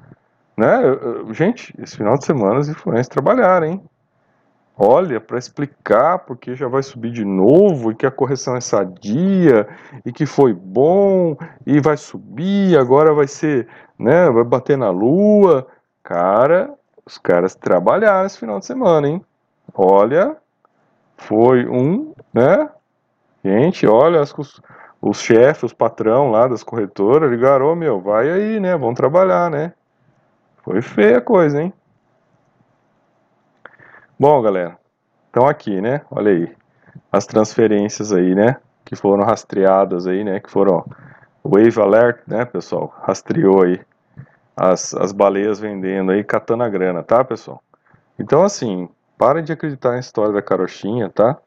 né? 0.56 0.80
Gente, 1.30 1.74
esse 1.80 1.96
final 1.96 2.18
de 2.18 2.26
semana 2.26 2.60
os 2.60 2.68
influencers 2.68 3.08
trabalharam, 3.08 3.66
hein? 3.66 3.89
Olha 4.80 5.20
para 5.20 5.38
explicar 5.38 6.20
porque 6.20 6.56
já 6.56 6.66
vai 6.66 6.82
subir 6.82 7.12
de 7.12 7.22
novo 7.22 7.92
e 7.92 7.94
que 7.94 8.06
a 8.06 8.10
correção 8.10 8.56
é 8.56 8.60
sadia 8.62 9.68
e 10.06 10.10
que 10.10 10.24
foi 10.24 10.54
bom 10.54 11.36
e 11.66 11.78
vai 11.80 11.98
subir, 11.98 12.78
agora 12.78 13.12
vai 13.12 13.28
ser, 13.28 13.68
né, 13.98 14.30
vai 14.30 14.42
bater 14.42 14.78
na 14.78 14.88
lua. 14.88 15.66
Cara, 16.02 16.72
os 17.04 17.18
caras 17.18 17.54
trabalharam 17.54 18.26
esse 18.26 18.38
final 18.38 18.58
de 18.58 18.64
semana, 18.64 19.06
hein? 19.06 19.22
Olha, 19.74 20.36
foi 21.18 21.66
um, 21.66 22.14
né? 22.32 22.70
Gente, 23.44 23.86
olha, 23.86 24.22
os, 24.22 24.62
os 25.00 25.20
chefes, 25.20 25.64
os 25.64 25.72
patrão 25.74 26.30
lá 26.30 26.48
das 26.48 26.62
corretoras 26.62 27.30
ligaram, 27.30 27.66
oh, 27.66 27.74
meu, 27.74 28.00
vai 28.00 28.30
aí, 28.30 28.58
né? 28.58 28.76
Vão 28.78 28.94
trabalhar, 28.94 29.50
né? 29.50 29.74
Foi 30.64 30.80
feia 30.80 31.18
a 31.18 31.22
coisa, 31.22 31.62
hein? 31.62 31.72
Bom, 34.20 34.42
galera, 34.42 34.76
então 35.30 35.46
aqui, 35.46 35.80
né? 35.80 36.02
Olha 36.10 36.30
aí, 36.30 36.54
as 37.10 37.24
transferências 37.24 38.12
aí, 38.12 38.34
né? 38.34 38.58
Que 38.84 38.94
foram 38.94 39.24
rastreadas 39.24 40.06
aí, 40.06 40.22
né? 40.22 40.38
Que 40.38 40.50
foram 40.50 40.84
Wave 41.42 41.80
Alert, 41.80 42.18
né, 42.26 42.44
pessoal? 42.44 42.94
Rastreou 43.00 43.62
aí 43.62 43.80
as, 44.54 44.92
as 44.92 45.12
baleias 45.12 45.58
vendendo 45.58 46.12
aí, 46.12 46.22
catando 46.22 46.62
a 46.62 46.68
grana, 46.68 47.02
tá, 47.02 47.24
pessoal? 47.24 47.62
Então, 48.18 48.42
assim, 48.42 48.90
parem 49.16 49.42
de 49.42 49.54
acreditar 49.54 49.92
na 49.92 50.00
história 50.00 50.34
da 50.34 50.42
carochinha, 50.42 51.08
tá? 51.08 51.38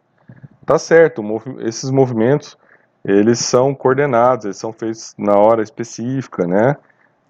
Tá 0.65 0.79
certo, 0.79 1.21
esses 1.59 1.91
movimentos, 1.91 2.57
eles 3.05 3.37
são 3.37 3.75
coordenados, 3.75 4.45
eles 4.45 4.57
são 4.57 4.73
feitos 4.73 5.13
na 5.15 5.37
hora 5.37 5.61
específica, 5.61 6.47
né? 6.47 6.75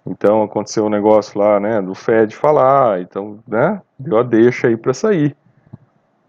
Então 0.06 0.42
aconteceu 0.42 0.84
um 0.84 0.90
negócio 0.90 1.38
lá, 1.38 1.58
né, 1.58 1.80
do 1.80 1.94
Fed 1.94 2.36
falar, 2.36 3.00
então, 3.00 3.38
né, 3.48 3.80
deu 3.98 4.18
a 4.18 4.22
deixa 4.22 4.68
aí 4.68 4.76
para 4.76 4.92
sair, 4.92 5.34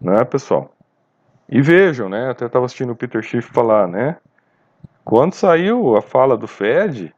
né, 0.00 0.24
pessoal? 0.24 0.72
E 1.48 1.60
vejam, 1.60 2.08
né, 2.08 2.30
até 2.30 2.46
estava 2.46 2.64
assistindo 2.64 2.92
o 2.92 2.96
Peter 2.96 3.22
Schiff 3.22 3.52
falar, 3.52 3.86
né, 3.86 4.16
quando 5.04 5.34
saiu 5.34 5.94
a 5.94 6.00
fala 6.00 6.36
do 6.36 6.48
Fed, 6.48 7.14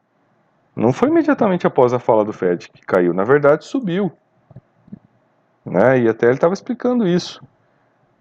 não 0.75 0.93
foi 0.93 1.09
imediatamente 1.09 1.67
após 1.67 1.93
a 1.93 1.99
fala 1.99 2.25
do 2.25 2.33
Fed 2.33 2.69
que 2.71 2.85
caiu, 2.85 3.15
na 3.15 3.25
verdade 3.25 3.65
subiu, 3.65 4.11
né, 5.65 6.01
e 6.01 6.09
até 6.09 6.27
ele 6.27 6.35
estava 6.35 6.55
explicando 6.55 7.07
isso. 7.07 7.41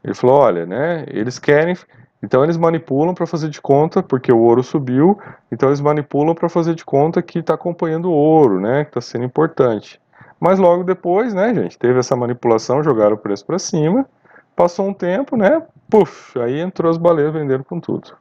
Ele 0.03 0.13
falou, 0.13 0.37
olha, 0.37 0.65
né, 0.65 1.05
eles 1.07 1.39
querem, 1.39 1.75
então 2.21 2.43
eles 2.43 2.57
manipulam 2.57 3.13
para 3.13 3.27
fazer 3.27 3.49
de 3.49 3.61
conta, 3.61 4.01
porque 4.01 4.31
o 4.31 4.39
ouro 4.39 4.63
subiu, 4.63 5.19
então 5.51 5.69
eles 5.69 5.81
manipulam 5.81 6.33
para 6.33 6.49
fazer 6.49 6.73
de 6.75 6.83
conta 6.83 7.21
que 7.21 7.39
está 7.39 7.53
acompanhando 7.53 8.09
o 8.09 8.13
ouro, 8.13 8.59
né, 8.59 8.83
que 8.83 8.91
está 8.91 9.01
sendo 9.01 9.25
importante. 9.25 10.01
Mas 10.39 10.59
logo 10.59 10.83
depois, 10.83 11.33
né, 11.33 11.53
gente, 11.53 11.77
teve 11.77 11.99
essa 11.99 12.15
manipulação, 12.15 12.83
jogaram 12.83 13.15
o 13.15 13.19
preço 13.19 13.45
para 13.45 13.59
cima, 13.59 14.07
passou 14.55 14.87
um 14.87 14.93
tempo, 14.93 15.35
né, 15.37 15.61
puf, 15.89 16.39
aí 16.39 16.59
entrou 16.59 16.89
as 16.89 16.97
baleias 16.97 17.33
vendendo 17.33 17.63
com 17.63 17.79
tudo. 17.79 18.15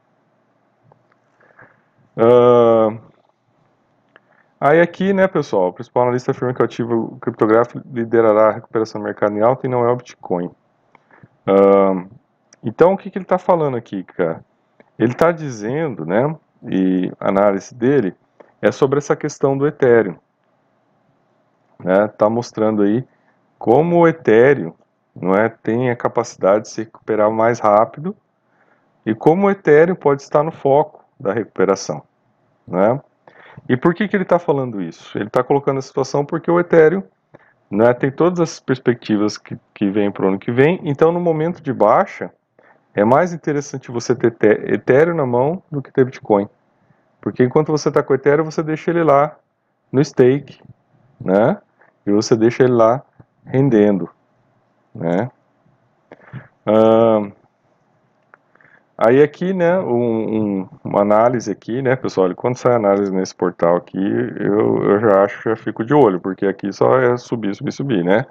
Uh, 2.15 2.99
Aí 4.59 4.81
aqui, 4.81 5.13
né, 5.13 5.27
pessoal, 5.27 5.67
o 5.67 5.73
principal 5.73 6.03
analista 6.03 6.31
afirma 6.31 6.53
que 6.53 6.61
o 6.61 6.65
ativo 6.65 7.17
criptográfico 7.21 7.79
liderará 7.93 8.49
a 8.49 8.51
recuperação 8.51 8.99
do 8.99 9.03
mercado 9.03 9.37
em 9.37 9.41
alta 9.41 9.67
e 9.67 9.69
não 9.69 9.87
é 9.87 9.91
o 9.91 9.95
Bitcoin. 9.95 10.47
Uh, 11.45 12.09
então, 12.67 12.91
o 12.91 12.97
que, 12.97 13.09
que 13.09 13.17
ele 13.17 13.23
está 13.23 13.37
falando 13.37 13.77
aqui, 13.77 14.03
cara? 14.03 14.43
Ele 14.99 15.13
está 15.13 15.31
dizendo, 15.31 16.05
né, 16.05 16.35
e 16.69 17.09
a 17.17 17.29
análise 17.29 17.73
dele 17.73 18.13
é 18.61 18.73
sobre 18.73 18.97
essa 18.97 19.15
questão 19.15 19.57
do 19.57 19.65
Ethereum. 19.65 20.17
Né, 21.79 22.09
tá 22.09 22.29
mostrando 22.29 22.81
aí 22.81 23.07
como 23.57 23.99
o 23.99 24.07
Ethereum 24.07 24.73
não 25.15 25.33
é, 25.33 25.47
tem 25.47 25.89
a 25.89 25.95
capacidade 25.95 26.63
de 26.63 26.69
se 26.71 26.81
recuperar 26.81 27.31
mais 27.31 27.59
rápido 27.59 28.13
e 29.05 29.15
como 29.15 29.47
o 29.47 29.49
Ethereum 29.49 29.95
pode 29.95 30.21
estar 30.21 30.43
no 30.43 30.51
foco 30.51 31.05
da 31.17 31.31
recuperação. 31.31 32.03
Né? 32.67 32.99
E 33.69 33.77
por 33.77 33.95
que, 33.95 34.09
que 34.09 34.15
ele 34.17 34.23
está 34.23 34.39
falando 34.39 34.81
isso? 34.81 35.17
Ele 35.17 35.27
está 35.27 35.41
colocando 35.41 35.77
a 35.77 35.81
situação 35.81 36.25
porque 36.25 36.51
o 36.51 36.59
Ethereum 36.59 37.01
né, 37.71 37.93
tem 37.93 38.11
todas 38.11 38.41
as 38.41 38.59
perspectivas 38.59 39.37
que, 39.37 39.57
que 39.73 39.89
vêm 39.89 40.11
para 40.11 40.25
o 40.25 40.27
ano 40.27 40.37
que 40.37 40.51
vem, 40.51 40.81
então 40.83 41.13
no 41.13 41.19
momento 41.21 41.61
de 41.61 41.71
baixa 41.71 42.29
é 42.97 43.05
mais 43.05 43.31
interessante 43.31 43.91
você 43.91 44.15
ter 44.15 44.73
Ethereum 44.73 45.15
na 45.15 45.25
mão 45.25 45.61
do 45.71 45.83
que 45.83 45.91
ter 45.91 46.03
Bitcoin. 46.03 46.49
Porque 47.21 47.43
enquanto 47.43 47.71
você 47.71 47.89
está 47.89 48.01
com 48.01 48.11
o 48.11 48.15
Ethereum, 48.15 48.45
você 48.45 48.63
deixa 48.63 48.89
ele 48.89 49.03
lá 49.03 49.37
no 49.91 50.03
stake, 50.03 50.59
né? 51.21 51.61
E 52.07 52.11
você 52.11 52.35
deixa 52.35 52.63
ele 52.63 52.73
lá 52.73 53.03
rendendo, 53.45 54.09
né? 54.95 55.29
Aí 58.97 59.21
aqui, 59.21 59.53
né, 59.53 59.77
um, 59.79 60.61
um, 60.61 60.69
uma 60.83 61.01
análise 61.01 61.51
aqui, 61.51 61.83
né, 61.83 61.95
pessoal, 61.95 62.33
quando 62.35 62.57
sai 62.57 62.73
análise 62.73 63.11
nesse 63.13 63.35
portal 63.35 63.75
aqui, 63.75 63.97
eu, 63.97 64.83
eu 64.83 64.99
já 64.99 65.23
acho, 65.23 65.49
já 65.49 65.55
fico 65.55 65.85
de 65.85 65.93
olho, 65.93 66.19
porque 66.19 66.47
aqui 66.47 66.73
só 66.73 66.97
é 66.99 67.15
subir, 67.15 67.53
subir, 67.55 67.71
subir, 67.71 68.03
né? 68.03 68.25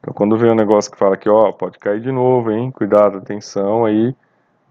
Então 0.00 0.12
quando 0.12 0.36
vem 0.36 0.50
um 0.50 0.56
negócio 0.56 0.90
que 0.90 0.98
fala 0.98 1.16
que, 1.16 1.28
ó, 1.28 1.52
pode 1.52 1.78
cair 1.78 2.00
de 2.00 2.10
novo, 2.10 2.50
hein, 2.50 2.72
cuidado, 2.72 3.18
atenção, 3.18 3.84
aí 3.84 4.12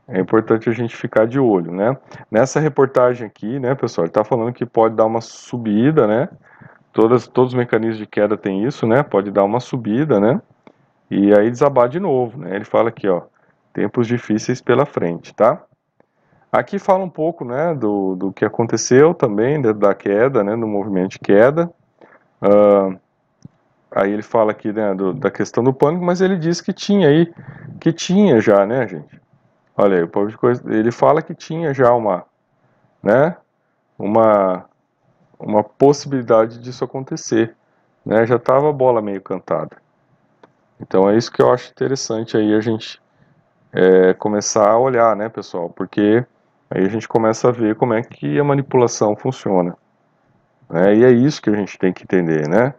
é 0.09 0.19
importante 0.19 0.69
a 0.69 0.73
gente 0.73 0.95
ficar 0.97 1.25
de 1.25 1.39
olho, 1.39 1.71
né? 1.71 1.95
Nessa 2.29 2.59
reportagem 2.59 3.25
aqui, 3.25 3.57
né, 3.57 3.73
pessoal, 3.73 4.03
ele 4.03 4.11
tá 4.11 4.25
falando 4.25 4.51
que 4.51 4.65
pode 4.65 4.95
dar 4.95 5.05
uma 5.05 5.21
subida, 5.21 6.05
né? 6.05 6.27
Todas, 6.91 7.25
todos 7.25 7.53
os 7.53 7.57
mecanismos 7.57 7.99
de 7.99 8.05
queda 8.05 8.35
tem 8.37 8.65
isso, 8.65 8.85
né? 8.85 9.01
Pode 9.01 9.31
dar 9.31 9.45
uma 9.45 9.61
subida, 9.61 10.19
né? 10.19 10.41
E 11.09 11.33
aí 11.33 11.49
desabar 11.49 11.87
de 11.87 12.01
novo, 12.01 12.37
né? 12.37 12.53
Ele 12.53 12.65
fala 12.65 12.89
aqui, 12.89 13.07
ó, 13.07 13.21
tempos 13.77 14.07
difíceis 14.07 14.59
pela 14.59 14.87
frente, 14.87 15.31
tá? 15.35 15.63
Aqui 16.51 16.79
fala 16.79 17.03
um 17.03 17.09
pouco, 17.09 17.45
né, 17.45 17.75
do, 17.75 18.15
do 18.15 18.33
que 18.33 18.43
aconteceu 18.43 19.13
também, 19.13 19.61
da 19.61 19.93
queda, 19.93 20.43
né, 20.43 20.57
do 20.57 20.65
movimento 20.65 21.11
de 21.11 21.19
queda. 21.19 21.71
Uh, 22.41 22.99
aí 23.91 24.11
ele 24.11 24.23
fala 24.23 24.49
aqui, 24.49 24.73
né, 24.73 24.95
do, 24.95 25.13
da 25.13 25.29
questão 25.29 25.63
do 25.63 25.71
pânico, 25.71 26.03
mas 26.03 26.21
ele 26.21 26.37
diz 26.37 26.59
que 26.59 26.73
tinha 26.73 27.07
aí, 27.07 27.31
que 27.79 27.93
tinha 27.93 28.41
já, 28.41 28.65
né, 28.65 28.87
gente? 28.87 29.21
Olha 29.77 29.97
aí, 29.97 30.03
o 30.03 30.07
povo 30.07 30.27
de 30.27 30.37
coisa, 30.37 30.63
ele 30.73 30.91
fala 30.91 31.21
que 31.21 31.35
tinha 31.35 31.71
já 31.71 31.93
uma, 31.93 32.25
né, 33.03 33.37
uma, 33.95 34.65
uma 35.37 35.63
possibilidade 35.63 36.57
disso 36.59 36.83
acontecer, 36.83 37.55
né? 38.03 38.25
Já 38.25 38.37
estava 38.37 38.71
a 38.71 38.73
bola 38.73 39.03
meio 39.03 39.21
cantada. 39.21 39.77
Então 40.81 41.07
é 41.07 41.15
isso 41.15 41.31
que 41.31 41.43
eu 41.43 41.53
acho 41.53 41.69
interessante 41.69 42.35
aí 42.35 42.55
a 42.55 42.59
gente 42.59 42.99
é, 43.77 44.13
começar 44.15 44.67
a 44.71 44.79
olhar, 44.79 45.15
né, 45.15 45.29
pessoal? 45.29 45.69
Porque 45.69 46.25
aí 46.67 46.83
a 46.83 46.89
gente 46.89 47.07
começa 47.07 47.47
a 47.47 47.51
ver 47.51 47.75
como 47.75 47.93
é 47.93 48.01
que 48.01 48.39
a 48.39 48.43
manipulação 48.43 49.15
funciona. 49.15 49.77
Né? 50.67 50.95
E 50.95 51.05
é 51.05 51.11
isso 51.11 51.39
que 51.39 51.51
a 51.51 51.55
gente 51.55 51.77
tem 51.77 51.93
que 51.93 52.01
entender, 52.01 52.47
né? 52.49 52.73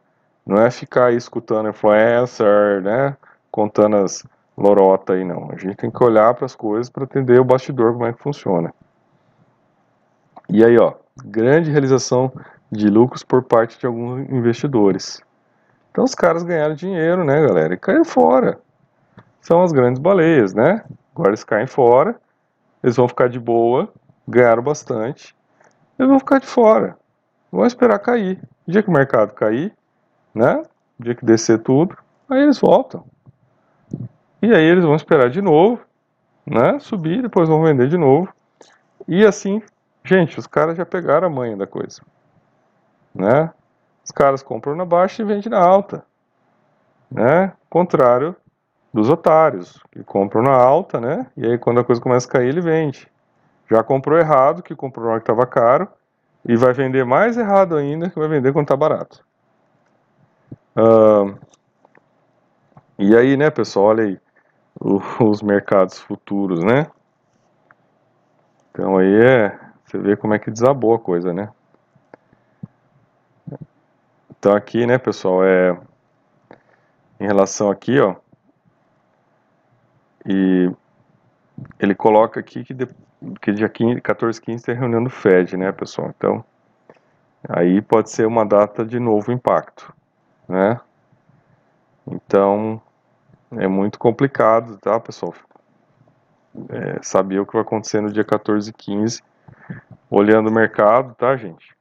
Não 0.45 0.61
é 0.61 0.69
ficar 0.73 1.07
aí 1.07 1.17
escutando 1.17 1.69
influencer, 1.69 2.83
né? 2.83 3.17
Contando 3.49 3.97
as 3.99 4.27
lorotas 4.57 5.17
aí, 5.17 5.25
não. 5.25 5.51
A 5.53 5.57
gente 5.57 5.77
tem 5.77 5.91
que 5.91 6.03
olhar 6.03 6.35
para 6.35 6.47
as 6.47 6.57
coisas 6.57 6.91
para 6.91 7.05
entender 7.05 7.39
o 7.39 7.45
bastidor, 7.45 7.93
como 7.93 8.07
é 8.07 8.13
que 8.13 8.21
funciona. 8.21 8.75
E 10.49 10.65
aí, 10.65 10.77
ó, 10.79 10.95
grande 11.25 11.71
realização 11.71 12.33
de 12.73 12.89
lucros 12.89 13.23
por 13.23 13.45
parte 13.45 13.79
de 13.79 13.87
alguns 13.87 14.29
investidores. 14.31 15.23
Então 15.93 16.03
os 16.03 16.15
caras 16.15 16.43
ganharam 16.43 16.75
dinheiro, 16.75 17.23
né, 17.23 17.41
galera? 17.47 17.75
E 17.75 17.77
caiu 17.77 18.05
fora 18.05 18.59
são 19.41 19.63
as 19.63 19.73
grandes 19.73 20.01
baleias, 20.01 20.55
né? 20.55 20.85
Agora 21.15 21.31
eles 21.31 21.45
caem 21.45 21.67
fora, 21.67 22.21
eles 22.83 22.97
vão 22.97 23.09
ficar 23.09 23.29
de 23.29 23.39
boa, 23.39 23.93
ganharam 24.27 24.63
bastante, 24.63 25.35
eles 25.99 26.09
vão 26.09 26.19
ficar 26.19 26.39
de 26.39 26.47
fora. 26.47 26.97
Vão 27.51 27.67
esperar 27.67 27.99
cair. 27.99 28.39
O 28.67 28.71
dia 28.71 28.83
que 28.83 28.89
o 28.89 28.93
mercado 28.93 29.33
cair, 29.33 29.73
né? 30.35 30.63
O 30.99 31.03
dia 31.03 31.15
que 31.15 31.25
descer 31.25 31.59
tudo, 31.61 31.97
aí 32.29 32.43
eles 32.43 32.59
voltam. 32.59 33.05
E 34.41 34.55
aí 34.55 34.65
eles 34.65 34.85
vão 34.85 34.95
esperar 34.95 35.31
de 35.31 35.41
novo, 35.41 35.81
né? 36.47 36.79
Subir, 36.79 37.23
depois 37.23 37.49
vão 37.49 37.63
vender 37.63 37.89
de 37.89 37.97
novo. 37.97 38.33
E 39.07 39.25
assim, 39.25 39.63
gente, 40.05 40.39
os 40.39 40.47
caras 40.47 40.77
já 40.77 40.85
pegaram 40.85 41.27
a 41.27 41.31
manha 41.31 41.57
da 41.57 41.67
coisa, 41.67 42.03
né? 43.15 43.51
Os 44.05 44.11
caras 44.11 44.43
compram 44.43 44.77
na 44.77 44.85
baixa 44.85 45.23
e 45.23 45.25
vendem 45.25 45.51
na 45.51 45.59
alta, 45.59 46.05
né? 47.11 47.53
Contrário 47.69 48.37
dos 48.93 49.09
otários, 49.11 49.83
que 49.93 50.03
compram 50.03 50.43
na 50.43 50.55
alta, 50.55 51.01
né? 51.01 51.27
E 51.37 51.47
aí 51.47 51.59
quando 51.59 51.81
a 51.81 51.85
coisa 51.85 52.01
começa 52.01 52.27
a 52.27 52.31
cair, 52.31 52.49
ele 52.49 52.61
vende. 52.61 53.09
Já 53.71 53.83
comprou 53.83 54.19
errado, 54.19 54.63
que 54.63 54.75
comprou 54.75 55.05
na 55.05 55.13
hora 55.13 55.21
que 55.21 55.31
estava 55.31 55.47
caro, 55.47 55.89
e 56.45 56.57
vai 56.57 56.73
vender 56.73 57.05
mais 57.05 57.37
errado 57.37 57.77
ainda, 57.77 58.09
que 58.09 58.19
vai 58.19 58.29
vender 58.29 58.53
quando 58.53 58.65
está 58.65 58.77
barato. 58.77 59.25
Uh, 60.77 61.39
e 62.99 63.17
aí, 63.17 63.37
né, 63.37 63.51
pessoal, 63.51 63.87
olha 63.87 64.05
aí, 64.05 64.21
os 65.21 65.43
mercados 65.43 65.99
futuros, 65.99 66.63
né? 66.63 66.87
Então 68.71 68.97
aí 68.97 69.15
é, 69.25 69.59
você 69.85 69.99
vê 69.99 70.17
como 70.17 70.35
é 70.35 70.39
que 70.39 70.51
desabou 70.51 70.95
a 70.95 70.99
coisa, 70.99 71.33
né? 71.33 71.51
Então 74.31 74.55
aqui, 74.55 74.87
né, 74.87 74.99
pessoal, 74.99 75.45
é 75.45 75.77
em 77.19 77.27
relação 77.27 77.71
aqui, 77.71 77.99
ó, 77.99 78.15
e 80.29 80.71
ele 81.81 81.95
coloca 81.95 82.39
aqui 82.39 82.63
que, 82.63 82.75
de, 82.75 82.87
que 83.41 83.51
dia 83.51 83.69
15, 83.69 84.01
14, 84.03 84.41
15 84.41 84.65
tem 84.65 84.75
reunião 84.75 85.03
do 85.03 85.09
FED, 85.09 85.57
né, 85.57 85.73
pessoal? 85.73 86.13
Então, 86.17 86.45
aí 87.49 87.81
pode 87.81 88.11
ser 88.11 88.27
uma 88.27 88.45
data 88.45 88.85
de 88.85 89.01
novo 89.01 89.33
impacto, 89.33 89.93
né? 90.47 90.79
Então, 92.07 92.81
é 93.53 93.67
muito 93.67 93.99
complicado, 93.99 94.77
tá, 94.77 95.01
pessoal? 95.01 95.35
É, 96.69 96.99
saber 97.03 97.41
o 97.41 97.47
que 97.47 97.55
vai 97.55 97.63
acontecer 97.63 98.03
no 98.03 98.13
dia 98.13 98.25
14 98.25 98.69
e 98.69 98.73
15, 98.73 99.23
olhando 100.11 100.49
o 100.49 100.53
mercado, 100.53 101.15
tá, 101.15 101.37
gente? 101.37 101.75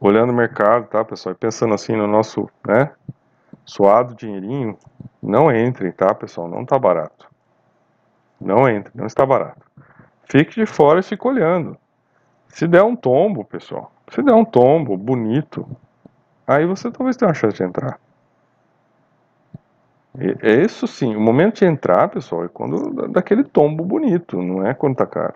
Olhando 0.00 0.30
o 0.30 0.36
mercado, 0.36 0.88
tá, 0.88 1.04
pessoal? 1.04 1.32
E 1.32 1.38
pensando 1.38 1.74
assim 1.74 1.94
no 1.94 2.08
nosso, 2.08 2.48
né, 2.66 2.90
suado 3.64 4.16
dinheirinho, 4.16 4.76
não 5.22 5.54
entrem, 5.54 5.92
tá, 5.92 6.12
pessoal? 6.12 6.48
Não 6.48 6.64
tá 6.64 6.76
barato. 6.76 7.33
Não 8.44 8.68
entre, 8.68 8.92
não 8.94 9.06
está 9.06 9.24
barato. 9.24 9.64
Fique 10.24 10.54
de 10.54 10.66
fora 10.66 11.00
e 11.00 11.02
fique 11.02 11.26
olhando. 11.26 11.76
Se 12.48 12.68
der 12.68 12.82
um 12.82 12.94
tombo, 12.94 13.44
pessoal, 13.44 13.90
se 14.12 14.22
der 14.22 14.34
um 14.34 14.44
tombo 14.44 14.96
bonito, 14.96 15.66
aí 16.46 16.66
você 16.66 16.90
talvez 16.90 17.16
tenha 17.16 17.28
uma 17.28 17.34
chance 17.34 17.56
de 17.56 17.64
entrar. 17.64 17.98
É 20.42 20.62
isso 20.62 20.86
sim, 20.86 21.16
o 21.16 21.20
momento 21.20 21.56
de 21.56 21.64
entrar, 21.64 22.08
pessoal, 22.08 22.44
é 22.44 22.48
quando 22.48 23.08
daquele 23.08 23.42
tombo 23.42 23.84
bonito, 23.84 24.40
não 24.40 24.64
é 24.64 24.72
quando 24.72 24.94
tá 24.94 25.06
caro. 25.06 25.34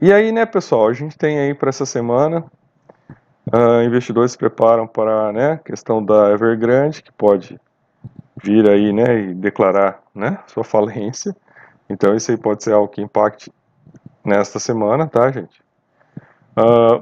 E 0.00 0.12
aí, 0.12 0.30
né, 0.30 0.46
pessoal, 0.46 0.86
a 0.86 0.92
gente 0.92 1.18
tem 1.18 1.40
aí 1.40 1.52
para 1.52 1.70
essa 1.70 1.84
semana, 1.84 2.44
uh, 3.52 3.82
investidores 3.84 4.30
se 4.30 4.38
preparam 4.38 4.86
para 4.86 5.32
né, 5.32 5.52
a 5.52 5.58
questão 5.58 6.04
da 6.04 6.30
Evergrande, 6.30 7.02
que 7.02 7.10
pode 7.10 7.60
vir 8.40 8.70
aí, 8.70 8.92
né, 8.92 9.18
e 9.18 9.34
declarar, 9.34 10.00
né, 10.18 10.38
sua 10.46 10.64
falência. 10.64 11.34
Então 11.88 12.14
isso 12.14 12.30
aí 12.30 12.36
pode 12.36 12.62
ser 12.62 12.72
algo 12.72 12.88
que 12.88 13.00
impacte 13.00 13.52
nesta 14.24 14.58
semana, 14.58 15.06
tá, 15.06 15.30
gente? 15.30 15.62
Uh, 16.56 17.00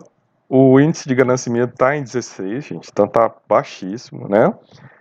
o 0.49 0.79
índice 0.79 1.09
de 1.09 1.15
ganancimento 1.15 1.73
está 1.73 1.97
em 1.97 2.03
16, 2.03 2.65
gente, 2.65 2.91
então 2.93 3.07
está 3.07 3.33
baixíssimo, 3.49 4.29
né? 4.29 4.55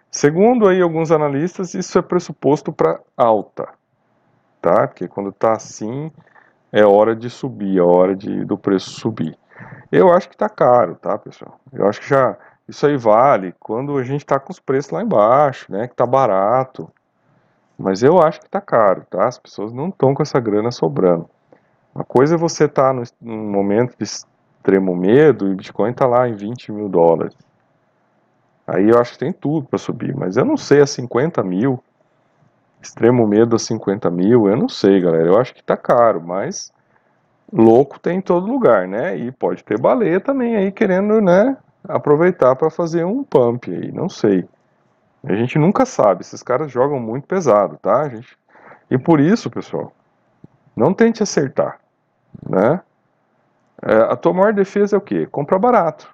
Segundo 0.10 0.68
aí 0.68 0.82
alguns 0.82 1.12
analistas, 1.12 1.74
isso 1.74 2.00
é 2.00 2.02
pressuposto 2.02 2.72
para 2.72 3.00
alta, 3.16 3.68
tá? 4.62 4.88
Porque 4.88 5.08
quando 5.08 5.30
está 5.30 5.52
assim, 5.52 6.12
é 6.72 6.86
hora 6.86 7.16
de 7.16 7.30
subir, 7.30 7.78
é 7.78 7.82
hora 7.82 8.16
de, 8.16 8.46
do 8.46 8.58
preço 8.58 8.90
subir. 8.92 9.38
Eu 9.92 10.12
acho 10.12 10.28
que 10.28 10.36
está 10.36 10.50
caro, 10.50 10.96
tá, 10.96 11.18
pessoal? 11.18 11.60
Eu 11.72 11.88
acho 11.88 12.02
que 12.02 12.10
já 12.10 12.38
isso 12.68 12.86
aí 12.88 12.98
vale 12.98 13.54
quando 13.60 13.98
a 13.98 14.04
gente 14.04 14.22
está 14.22 14.40
com 14.40 14.52
os 14.52 14.60
preços 14.60 14.92
lá 14.92 15.04
embaixo, 15.04 15.72
né? 15.72 15.88
Que 15.88 15.94
está 15.94 16.06
barato. 16.06 16.92
Mas 17.78 18.04
eu 18.04 18.22
acho 18.22 18.40
que 18.40 18.46
está 18.46 18.62
caro, 18.62 19.06
tá? 19.10 19.28
As 19.28 19.38
pessoas 19.38 19.74
não 19.74 19.90
estão 19.90 20.14
com 20.14 20.24
essa 20.24 20.40
grana 20.40 20.72
sobrando. 20.72 21.30
Uma 21.94 22.04
coisa 22.04 22.36
é 22.36 22.38
você 22.38 22.66
estar 22.66 22.94
tá 22.94 23.04
num 23.22 23.50
momento 23.50 23.96
de 23.98 24.04
extremo 24.04 24.96
medo 24.96 25.48
e 25.48 25.54
o 25.54 25.56
Bitcoin 25.56 25.92
está 25.92 26.06
lá 26.06 26.28
em 26.28 26.34
20 26.34 26.72
mil 26.72 26.90
dólares. 26.90 27.36
Aí 28.68 28.90
eu 28.90 29.00
acho 29.00 29.14
que 29.14 29.20
tem 29.20 29.32
tudo 29.32 29.68
para 29.68 29.78
subir, 29.78 30.16
mas 30.16 30.38
eu 30.38 30.46
não 30.46 30.58
sei 30.58 30.82
a 30.82 30.88
50 30.88 31.44
mil, 31.44 31.82
extremo 32.82 33.28
medo 33.28 33.56
a 33.56 33.60
50 33.60 34.10
mil, 34.10 34.48
eu 34.48 34.58
não 34.58 34.68
sei, 34.68 35.00
galera. 35.00 35.28
Eu 35.28 35.40
acho 35.40 35.54
que 35.54 35.64
tá 35.64 35.78
caro, 35.78 36.22
mas 36.22 36.72
louco 37.54 38.00
tem 38.00 38.18
em 38.18 38.22
todo 38.22 38.48
lugar, 38.48 38.88
né? 38.88 39.16
E 39.18 39.32
pode 39.32 39.64
ter 39.64 39.80
baleia 39.80 40.20
também 40.20 40.56
aí 40.56 40.72
querendo, 40.72 41.22
né, 41.22 41.56
aproveitar 41.88 42.56
para 42.56 42.70
fazer 42.70 43.06
um 43.06 43.24
pump 43.24 43.72
aí, 43.72 43.92
não 43.92 44.10
sei. 44.10 44.48
A 45.28 45.34
gente 45.36 45.58
nunca 45.58 45.86
sabe, 45.86 46.22
esses 46.22 46.44
caras 46.44 46.72
jogam 46.72 47.00
muito 47.00 47.28
pesado, 47.28 47.78
tá, 47.82 48.08
gente? 48.08 48.38
E 48.90 48.98
por 48.98 49.20
isso, 49.20 49.50
pessoal, 49.50 49.92
não 50.76 50.94
tente 50.94 51.24
acertar, 51.24 51.80
né? 52.48 52.82
É, 53.82 53.96
a 53.96 54.16
tua 54.16 54.34
maior 54.34 54.54
defesa 54.54 54.96
é 54.96 55.00
o 55.00 55.02
quê? 55.02 55.26
Comprar 55.26 55.58
barato. 55.58 56.14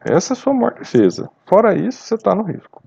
Essa 0.00 0.32
é 0.32 0.34
a 0.34 0.36
sua 0.36 0.52
maior 0.52 0.74
defesa. 0.74 1.30
Fora 1.46 1.74
isso, 1.74 2.02
você 2.02 2.14
está 2.14 2.34
no 2.34 2.42
risco. 2.42 2.82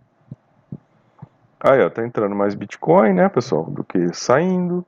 Aí, 1.60 1.82
ó, 1.82 1.90
tá 1.90 2.04
entrando 2.06 2.36
mais 2.36 2.56
Bitcoin, 2.56 3.14
né, 3.14 3.30
pessoal, 3.30 3.66
do 3.66 3.84
que 3.84 4.14
saindo. 4.14 4.86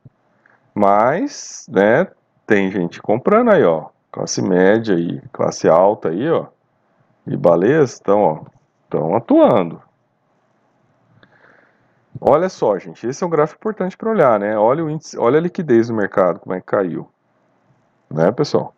Mas, 0.73 1.67
né, 1.69 2.07
tem 2.45 2.71
gente 2.71 3.01
comprando 3.01 3.51
aí, 3.51 3.63
ó. 3.63 3.87
Classe 4.11 4.41
média 4.41 4.95
e 4.95 5.21
classe 5.31 5.69
alta 5.69 6.09
aí, 6.09 6.29
ó. 6.29 6.47
E 7.27 7.37
baleias 7.37 7.93
estão, 7.93 8.21
ó, 8.21 8.52
estão 8.93 9.15
atuando. 9.15 9.81
Olha 12.21 12.47
só, 12.47 12.77
gente, 12.77 13.05
esse 13.07 13.23
é 13.23 13.27
um 13.27 13.29
gráfico 13.29 13.59
importante 13.59 13.97
para 13.97 14.09
olhar, 14.09 14.39
né? 14.39 14.57
Olha 14.57 14.85
o 14.85 14.89
índice, 14.89 15.17
olha 15.17 15.39
a 15.39 15.41
liquidez 15.41 15.87
do 15.87 15.93
mercado, 15.93 16.39
como 16.39 16.55
é 16.55 16.59
que 16.59 16.67
caiu. 16.67 17.09
Né, 18.09 18.31
pessoal? 18.31 18.73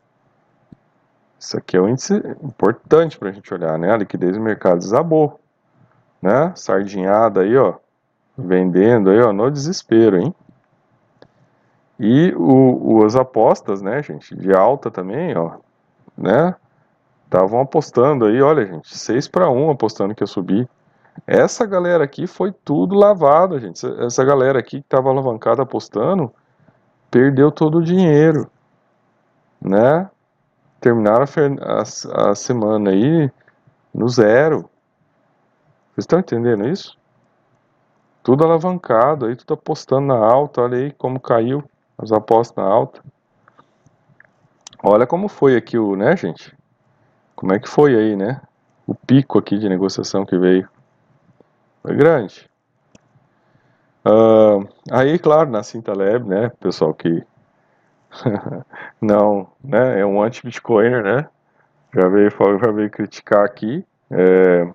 Isso 1.38 1.58
aqui 1.58 1.76
é 1.76 1.82
um 1.82 1.90
índice 1.90 2.16
importante 2.42 3.20
para 3.20 3.30
a 3.30 3.32
gente 3.32 3.54
olhar, 3.54 3.78
né? 3.78 3.92
A 3.92 3.98
liquidez 3.98 4.36
do 4.36 4.42
mercado 4.42 4.80
desabou, 4.80 5.40
né? 6.22 6.54
Sardinhada 6.56 7.42
aí, 7.42 7.56
ó, 7.58 7.76
vendendo 8.38 9.10
aí, 9.10 9.20
ó, 9.20 9.34
no 9.34 9.52
desespero, 9.52 10.18
hein? 10.18 10.34
E 12.00 12.34
o, 12.36 13.06
as 13.06 13.16
apostas, 13.16 13.82
né, 13.82 14.02
gente, 14.02 14.36
de 14.36 14.54
alta 14.54 14.90
também, 14.90 15.38
ó, 15.38 15.58
né? 16.18 16.56
Estavam 17.26 17.60
apostando 17.60 18.26
aí, 18.26 18.42
olha, 18.42 18.66
gente, 18.66 18.98
6 18.98 19.28
para 19.28 19.50
1 19.50 19.72
apostando 19.72 20.16
que 20.16 20.24
ia 20.24 20.28
subir. 20.28 20.70
Essa 21.26 21.66
galera 21.66 22.04
aqui 22.04 22.28
foi 22.28 22.52
tudo 22.52 22.96
lavada, 22.96 23.60
gente. 23.60 23.86
Essa 24.04 24.24
galera 24.24 24.60
aqui 24.60 24.80
que 24.80 24.86
estava 24.86 25.10
alavancada 25.10 25.64
apostando 25.64 26.34
perdeu 27.10 27.52
todo 27.52 27.80
o 27.80 27.84
dinheiro, 27.84 28.50
né? 29.62 30.10
Terminaram 30.82 31.24
a, 31.24 31.82
a, 31.82 32.32
a 32.32 32.36
semana 32.36 32.92
aí 32.92 33.32
no 33.94 34.08
zero. 34.08 34.70
Vocês 35.94 36.04
estão 36.04 36.20
entendendo 36.20 36.68
isso? 36.68 36.98
Tudo 38.22 38.44
alavancado 38.44 39.26
aí, 39.26 39.36
tudo 39.36 39.54
apostando 39.54 40.08
na 40.08 40.18
alta. 40.18 40.62
Olha 40.62 40.78
aí 40.78 40.92
como 40.92 41.20
caiu 41.20 41.64
as 41.98 42.12
apostas 42.12 42.56
na 42.58 42.70
alta. 42.70 43.02
Olha 44.84 45.08
como 45.08 45.28
foi 45.28 45.56
aqui 45.56 45.78
o, 45.78 45.96
né, 45.96 46.16
gente? 46.16 46.55
Como 47.46 47.54
é 47.54 47.60
que 47.60 47.70
foi 47.70 47.96
aí, 47.96 48.16
né? 48.16 48.42
O 48.88 48.96
pico 48.96 49.38
aqui 49.38 49.60
de 49.60 49.70
negociação 49.70 50.26
que 50.26 50.36
veio. 50.36 50.68
Foi 51.84 51.96
grande. 51.96 52.50
Uh, 54.04 54.68
aí, 54.92 55.20
claro, 55.20 55.52
na 55.52 55.62
Cinta 55.62 55.94
Lab, 55.96 56.28
né, 56.28 56.50
pessoal 56.60 56.92
que 56.92 57.24
não, 59.00 59.48
né, 59.64 60.00
é 60.00 60.04
um 60.04 60.24
anti-bitcoiner, 60.24 61.04
né, 61.04 61.30
já 61.94 62.08
veio, 62.08 62.32
já 62.32 62.72
veio 62.72 62.90
criticar 62.90 63.46
aqui, 63.46 63.86
é, 64.10 64.68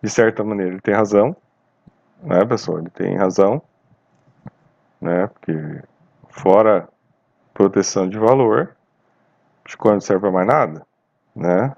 de 0.00 0.08
certa 0.08 0.44
maneira 0.44 0.70
ele 0.70 0.80
tem 0.80 0.94
razão, 0.94 1.34
né, 2.22 2.44
pessoal, 2.44 2.78
ele 2.78 2.90
tem 2.90 3.16
razão, 3.16 3.60
né, 5.00 5.26
porque 5.26 5.82
fora 6.28 6.88
proteção 7.52 8.08
de 8.08 8.18
valor, 8.18 8.76
Bitcoin 9.64 9.94
não 9.94 10.00
serve 10.00 10.20
para 10.20 10.30
mais 10.30 10.46
nada, 10.46 10.86
né? 11.34 11.74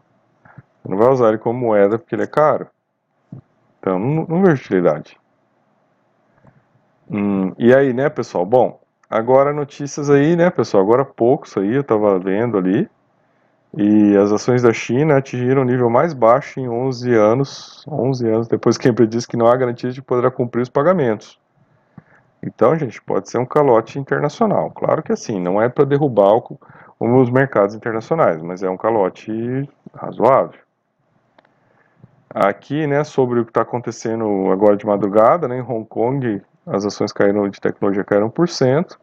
Você 0.83 0.89
não 0.89 0.99
vai 0.99 1.09
usar 1.09 1.29
ele 1.29 1.39
como 1.39 1.59
moeda 1.59 1.99
porque 1.99 2.15
ele 2.15 2.25
é 2.25 2.27
caro. 2.27 2.67
Então, 3.81 3.99
não, 3.99 4.27
não 4.27 4.43
vejo 4.43 4.63
utilidade. 4.63 5.19
Hum, 7.11 7.53
e 7.59 7.75
aí, 7.75 7.93
né, 7.93 8.09
pessoal? 8.09 8.47
Bom, 8.47 8.81
agora 9.09 9.53
notícias 9.53 10.11
aí, 10.11 10.37
né, 10.37 10.51
pessoal? 10.51 10.83
Agora 10.83 11.05
poucos 11.05 11.57
aí, 11.57 11.75
eu 11.75 11.81
estava 11.83 12.19
vendo 12.19 12.57
ali. 12.57 12.89
E 13.77 14.17
as 14.17 14.31
ações 14.31 14.63
da 14.63 14.73
China 14.73 15.17
atingiram 15.17 15.63
o 15.63 15.65
nível 15.65 15.91
mais 15.91 16.13
baixo 16.13 16.61
em 16.61 16.69
11 16.69 17.13
anos, 17.13 17.85
11 17.89 18.29
anos 18.29 18.49
depois 18.49 18.79
que 18.79 18.87
a 18.87 18.91
empresa 18.91 19.11
disse 19.11 19.27
que 19.27 19.37
não 19.37 19.49
há 19.49 19.57
garantia 19.57 19.91
de 19.91 20.01
poder 20.01 20.31
cumprir 20.31 20.63
os 20.63 20.69
pagamentos. 20.69 21.41
Então, 22.41 22.79
gente, 22.79 23.03
pode 23.03 23.29
ser 23.29 23.39
um 23.39 23.47
calote 23.47 23.99
internacional. 23.99 24.71
Claro 24.71 25.03
que 25.03 25.13
assim, 25.13 25.41
não 25.41 25.61
é 25.61 25.69
para 25.69 25.85
derrubar 25.85 26.37
o, 26.37 26.59
os 26.99 27.31
mercados 27.31 27.75
internacionais, 27.75 28.41
mas 28.43 28.63
é 28.63 28.71
um 28.71 28.77
calote 28.77 29.69
razoável. 29.95 30.61
Aqui, 32.31 32.87
né, 32.87 33.05
sobre 33.05 33.41
o 33.41 33.45
que 33.45 33.51
está 33.51 33.63
acontecendo 33.63 34.51
agora 34.51 34.77
de 34.77 34.87
madrugada, 34.87 35.47
né, 35.47 35.59
em 35.59 35.63
Hong 35.63 35.87
Kong, 35.87 36.43
as 36.67 36.85
ações 36.85 37.13
caíram 37.13 37.49
de 37.49 37.61
tecnologia 37.61 38.03
caíram 38.03 38.31
por 38.31 38.49
cento 38.49 38.99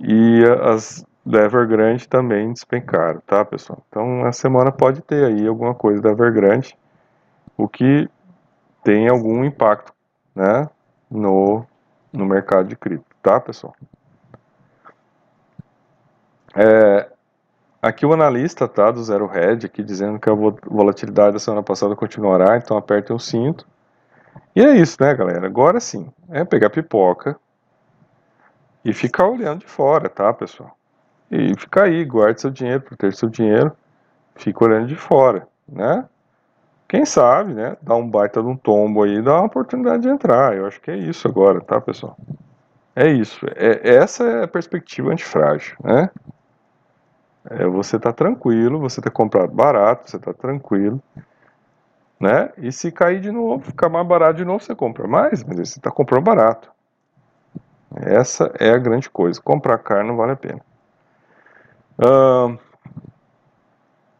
e 0.00 0.42
as 0.62 1.04
da 1.24 1.42
Evergrande 1.42 2.06
também 2.06 2.52
despencaram, 2.52 3.22
tá, 3.26 3.44
pessoal? 3.46 3.82
Então, 3.88 4.26
a 4.26 4.32
semana 4.32 4.70
pode 4.70 5.00
ter 5.00 5.24
aí 5.24 5.46
alguma 5.46 5.74
coisa 5.74 6.02
da 6.02 6.10
Evergrande, 6.10 6.76
o 7.56 7.66
que 7.66 8.08
tem 8.82 9.08
algum 9.08 9.42
impacto, 9.42 9.92
né, 10.34 10.68
no 11.10 11.64
no 12.12 12.24
mercado 12.24 12.68
de 12.68 12.76
cripto, 12.76 13.04
tá, 13.20 13.40
pessoal? 13.40 13.74
É, 16.54 16.93
aqui 17.94 18.04
o 18.04 18.12
analista 18.12 18.66
tá, 18.66 18.90
do 18.90 19.02
Zero 19.02 19.30
Hedge, 19.32 19.66
aqui 19.66 19.82
dizendo 19.82 20.18
que 20.18 20.28
a 20.28 20.34
volatilidade 20.34 21.34
da 21.34 21.38
semana 21.38 21.62
passada 21.62 21.94
continuará, 21.94 22.56
então 22.56 22.76
apertem 22.76 23.14
o 23.14 23.20
cinto. 23.20 23.66
E 24.54 24.60
é 24.60 24.76
isso, 24.76 24.96
né, 25.00 25.14
galera? 25.14 25.46
Agora 25.46 25.78
sim, 25.78 26.12
é 26.30 26.44
pegar 26.44 26.70
pipoca 26.70 27.36
e 28.84 28.92
ficar 28.92 29.28
olhando 29.28 29.60
de 29.60 29.66
fora, 29.66 30.08
tá, 30.08 30.32
pessoal? 30.32 30.76
E 31.30 31.54
ficar 31.56 31.84
aí, 31.84 32.04
guarde 32.04 32.40
seu 32.40 32.50
dinheiro, 32.50 32.80
proteja 32.82 33.16
seu 33.16 33.28
dinheiro, 33.28 33.72
fica 34.34 34.64
olhando 34.64 34.88
de 34.88 34.96
fora, 34.96 35.46
né? 35.68 36.04
Quem 36.88 37.04
sabe, 37.04 37.54
né? 37.54 37.76
Dar 37.80 37.94
um 37.94 38.08
baita 38.08 38.42
de 38.42 38.48
um 38.48 38.56
tombo 38.56 39.04
aí, 39.04 39.22
dá 39.22 39.36
uma 39.36 39.46
oportunidade 39.46 40.02
de 40.02 40.08
entrar. 40.08 40.56
Eu 40.56 40.66
acho 40.66 40.80
que 40.80 40.90
é 40.90 40.96
isso 40.96 41.26
agora, 41.26 41.60
tá, 41.60 41.80
pessoal? 41.80 42.16
É 42.94 43.08
isso. 43.08 43.46
É, 43.56 43.96
essa 43.96 44.24
é 44.24 44.44
a 44.44 44.48
perspectiva 44.48 45.10
antifrágil, 45.10 45.76
né? 45.82 46.10
É, 47.50 47.66
você 47.66 47.98
tá 47.98 48.12
tranquilo, 48.12 48.78
você 48.80 49.00
tá 49.00 49.10
comprado 49.10 49.52
barato, 49.52 50.10
você 50.10 50.18
tá 50.18 50.32
tranquilo, 50.32 51.02
né? 52.18 52.50
E 52.56 52.72
se 52.72 52.90
cair 52.90 53.20
de 53.20 53.30
novo, 53.30 53.64
ficar 53.64 53.88
mais 53.88 54.06
barato 54.06 54.36
de 54.38 54.44
novo, 54.44 54.62
você 54.64 54.74
compra 54.74 55.06
mais, 55.06 55.44
mas 55.44 55.68
você 55.70 55.80
tá 55.80 55.90
comprando 55.90 56.24
barato. 56.24 56.72
Essa 57.96 58.52
é 58.58 58.70
a 58.70 58.78
grande 58.78 59.08
coisa. 59.10 59.40
Comprar 59.40 59.78
caro 59.78 60.06
não 60.06 60.16
vale 60.16 60.32
a 60.32 60.36
pena. 60.36 60.60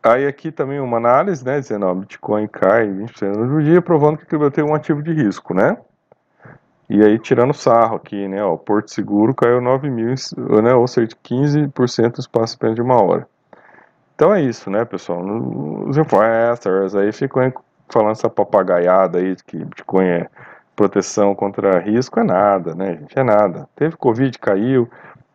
Aí 0.03 0.27
aqui 0.27 0.53
também 0.53 0.79
uma 0.81 0.99
análise, 0.99 1.45
né, 1.45 1.59
dizendo, 1.59 1.87
ó, 1.87 1.95
Bitcoin 1.95 2.47
cai 2.47 2.87
20% 2.87 3.37
no 3.37 3.63
dia, 3.63 3.81
provando 3.81 4.19
que 4.19 4.25
aquilo 4.25 4.51
tem 4.51 4.63
um 4.63 4.75
ativo 4.75 5.03
de 5.03 5.13
risco, 5.13 5.55
né? 5.55 5.79
E 6.89 7.03
aí 7.03 7.19
tirando 7.19 7.55
sarro 7.55 7.97
aqui, 7.97 8.29
né, 8.29 8.45
ó, 8.45 8.57
Porto 8.57 8.91
Seguro 8.91 9.35
caiu 9.35 9.61
9 9.61 9.89
mil, 9.89 10.15
né, 10.63 10.75
ou 10.75 10.87
seja, 10.87 11.09
15% 11.23 12.17
no 12.17 12.21
espaço 12.21 12.59
de 12.75 12.83
uma 12.83 13.03
hora. 13.03 13.27
Então 14.15 14.33
é 14.35 14.43
isso, 14.43 14.71
né, 14.71 14.85
pessoal? 14.85 15.23
Os 15.87 15.97
influencers 15.97 16.95
aí 16.95 17.11
ficam 17.13 17.53
falando 17.89 18.13
essa 18.13 18.31
papagaiada 18.31 19.19
aí 19.19 19.35
que 19.47 19.65
Bitcoin 19.65 20.07
é 20.07 20.29
proteção 20.77 21.35
contra 21.35 21.79
risco, 21.79 22.21
é 22.21 22.25
nada, 22.25 22.75
né, 22.75 22.97
gente? 22.97 23.19
É 23.19 23.23
nada. 23.23 23.69
Teve 23.77 23.97
Covid, 23.97 24.39
caiu, 24.39 24.89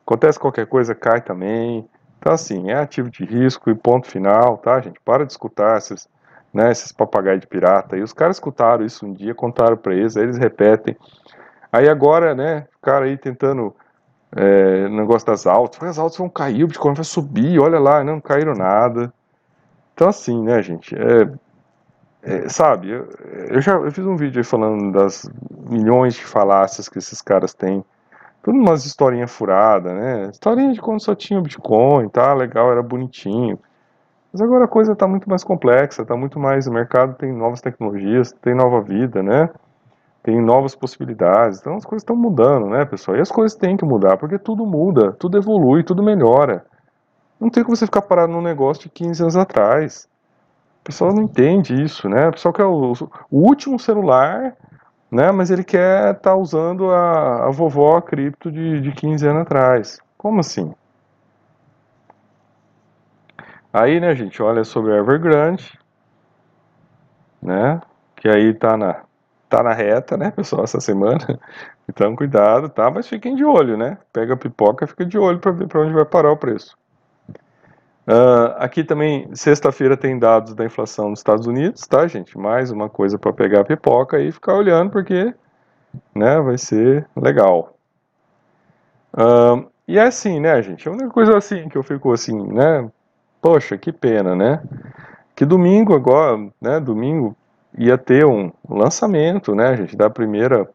acontece 0.06 0.40
qualquer 0.40 0.66
coisa, 0.66 0.94
cai 0.94 1.22
também. 1.22 1.88
Então, 2.20 2.34
assim, 2.34 2.70
é 2.70 2.76
ativo 2.76 3.10
de 3.10 3.24
risco 3.24 3.70
e 3.70 3.76
ponto 3.76 4.08
final, 4.08 4.58
tá, 4.58 4.80
gente? 4.82 5.00
Para 5.04 5.26
de 5.26 5.32
escutar 5.32 5.78
esses, 5.78 6.08
né, 6.54 6.72
esses 6.72 6.92
papagaios 6.92 7.42
de 7.42 7.48
pirata. 7.48 7.98
E 7.98 8.02
os 8.02 8.14
caras 8.14 8.38
escutaram 8.38 8.86
isso 8.86 9.06
um 9.06 9.14
dia, 9.14 9.34
contaram 9.36 9.78
para 9.78 9.94
eles, 9.94 10.18
aí 10.18 10.24
eles 10.24 10.38
repetem. 10.38 10.96
Aí 11.72 11.88
agora, 11.88 12.34
né, 12.34 12.68
o 12.78 12.86
cara 12.86 13.06
aí 13.06 13.18
tentando 13.18 13.76
é, 14.36 14.88
negócio 14.90 15.28
das 15.28 15.46
altas, 15.48 15.82
as 15.84 16.00
altas 16.00 16.18
vão 16.18 16.30
cair, 16.30 16.64
o 16.64 16.68
Bitcoin 16.68 16.94
vai 16.94 17.04
subir, 17.04 17.60
olha 17.60 17.80
lá, 17.80 18.04
não 18.04 18.20
caíram 18.20 18.54
nada. 18.54 19.14
Então, 19.94 20.08
assim, 20.08 20.42
né, 20.44 20.62
gente, 20.62 20.96
é, 20.96 21.30
é, 22.22 22.50
sabe, 22.50 22.90
eu, 22.90 23.08
eu, 23.50 23.62
já 23.62 23.74
eu 23.74 23.92
fiz 23.92 24.06
um 24.06 24.16
vídeo 24.16 24.44
falando 24.44 24.92
das 24.92 25.30
milhões 25.70 26.16
de 26.16 26.26
falácias 26.26 26.90
que 26.90 26.98
esses 26.98 27.22
caras 27.22 27.54
têm. 27.54 27.84
tudo 28.42 28.58
umas 28.58 28.86
historinhas 28.86 29.32
furadas, 29.32 29.94
né? 29.94 30.30
Historinha 30.32 30.74
de 30.74 30.82
quando 30.82 31.02
só 31.02 31.16
tinha 31.16 31.40
o 31.40 31.44
Bitcoin, 31.44 32.10
tá 32.10 32.34
legal, 32.34 32.72
era 32.72 32.82
bonitinho. 32.82 33.60
Mas 34.32 34.42
agora 34.42 34.65
a 34.65 34.68
coisa 34.68 34.94
está 34.94 35.08
muito 35.08 35.28
mais 35.30 35.44
complexa, 35.44 36.04
está 36.04 36.15
muito 36.15 36.39
mais. 36.39 36.68
O 36.68 36.72
mercado 36.72 37.15
tem 37.15 37.34
novas 37.34 37.62
tecnologias, 37.62 38.32
tem 38.32 38.54
nova 38.54 38.82
vida, 38.82 39.24
né? 39.24 39.50
Tem 40.22 40.39
novas 40.39 40.76
possibilidades. 40.76 41.60
Então 41.60 41.76
as 41.76 41.86
coisas 41.86 42.04
estão 42.04 42.15
mudando, 42.15 42.68
né, 42.68 42.86
pessoal? 42.86 43.18
E 43.18 43.22
as 43.22 43.32
coisas 43.32 43.58
têm 43.58 43.76
que 43.76 43.86
mudar, 43.86 44.18
porque 44.18 44.38
tudo 44.38 44.65
muda, 44.65 45.13
tudo 45.13 45.38
evolui, 45.38 45.84
tudo 45.84 46.04
melhora. 46.04 46.63
Não 47.39 47.50
tem 47.50 47.63
como 47.63 47.76
você 47.76 47.86
ficar 47.86 48.02
parado 48.02 48.32
num 48.32 48.42
negócio 48.42 48.84
de 48.84 48.89
15 48.89 49.24
anos 49.24 49.36
atrás. 49.36 50.08
O 50.82 50.84
pessoal 50.84 51.13
não 51.13 51.24
entende 51.24 51.82
isso, 51.82 52.08
né? 52.08 52.28
O 52.28 52.32
pessoal 52.32 52.54
quer 52.54 52.65
o, 52.65 52.94
o 53.32 53.39
último 53.39 53.80
celular, 53.80 54.56
né? 55.10 55.32
Mas 55.32 55.50
ele 55.50 55.63
quer 55.63 56.12
estar 56.12 56.32
tá 56.32 56.36
usando 56.36 56.92
a, 56.92 57.48
a 57.48 57.50
vovó 57.50 58.00
cripto 58.02 58.52
de, 58.52 58.82
de 58.82 58.92
15 58.92 59.28
anos 59.28 59.42
atrás. 59.42 60.00
Como 60.18 60.39
assim? 60.39 60.74
Aí, 63.71 63.99
né, 63.99 64.15
gente, 64.15 64.41
olha 64.41 64.63
sobre 64.63 64.97
Evergrande, 64.97 65.77
né? 67.41 67.79
Que 68.15 68.27
aí 68.27 68.53
tá 68.53 68.75
na, 68.75 69.03
tá 69.47 69.62
na 69.63 69.73
reta, 69.73 70.17
né, 70.17 70.32
pessoal, 70.32 70.63
essa 70.63 70.79
semana. 70.79 71.19
Então, 71.91 72.15
cuidado, 72.15 72.69
tá? 72.69 72.91
Mas 72.91 73.08
fiquem 73.08 73.34
de 73.34 73.43
olho, 73.43 73.75
né? 73.75 73.97
Pega 74.13 74.36
a 74.36 74.38
pipoca, 74.38 74.86
fica 74.86 75.03
de 75.03 75.17
olho 75.17 75.39
para 75.39 75.51
ver 75.51 75.67
para 75.67 75.82
onde 75.82 75.91
vai 75.91 76.05
parar 76.05 76.32
o 76.32 76.38
preço. 76.38 76.77
Uh, 78.08 78.53
aqui 78.58 78.84
também, 78.84 79.27
sexta-feira 79.36 79.97
tem 79.97 80.19
dados 80.19 80.53
da 80.53 80.63
inflação 80.63 81.10
nos 81.10 81.17
Estados 81.17 81.47
Unidos, 81.47 81.82
tá, 81.88 82.05
gente? 82.05 82.38
Mais 82.38 82.69
uma 82.69 82.88
coisa 82.89 83.17
para 83.17 83.34
pegar 83.34 83.62
a 83.62 83.65
pipoca 83.65 84.19
e 84.19 84.32
ficar 84.32 84.53
olhando, 84.53 84.91
porque, 84.91 85.34
né, 86.13 86.39
vai 86.41 86.60
ser 86.60 87.08
legal. 87.17 87.75
Uh, 89.12 89.67
e 89.88 89.97
é 89.97 90.03
assim, 90.03 90.39
né, 90.39 90.62
gente? 90.62 90.88
A 90.88 90.91
única 90.91 91.10
coisa 91.10 91.36
assim 91.36 91.67
que 91.67 91.77
eu 91.77 91.82
fico 91.82 92.13
assim, 92.13 92.39
né? 92.53 92.88
Poxa, 93.41 93.78
que 93.78 93.91
pena, 93.91 94.36
né? 94.36 94.62
Que 95.36 95.45
domingo 95.45 95.95
agora, 95.95 96.38
né? 96.62 96.80
Domingo 96.80 97.36
ia 97.78 97.97
ter 97.97 98.25
um 98.25 98.52
lançamento, 98.67 99.54
né, 99.56 99.75
gente, 99.78 99.95
da 99.95 100.10
primeira 100.10 100.69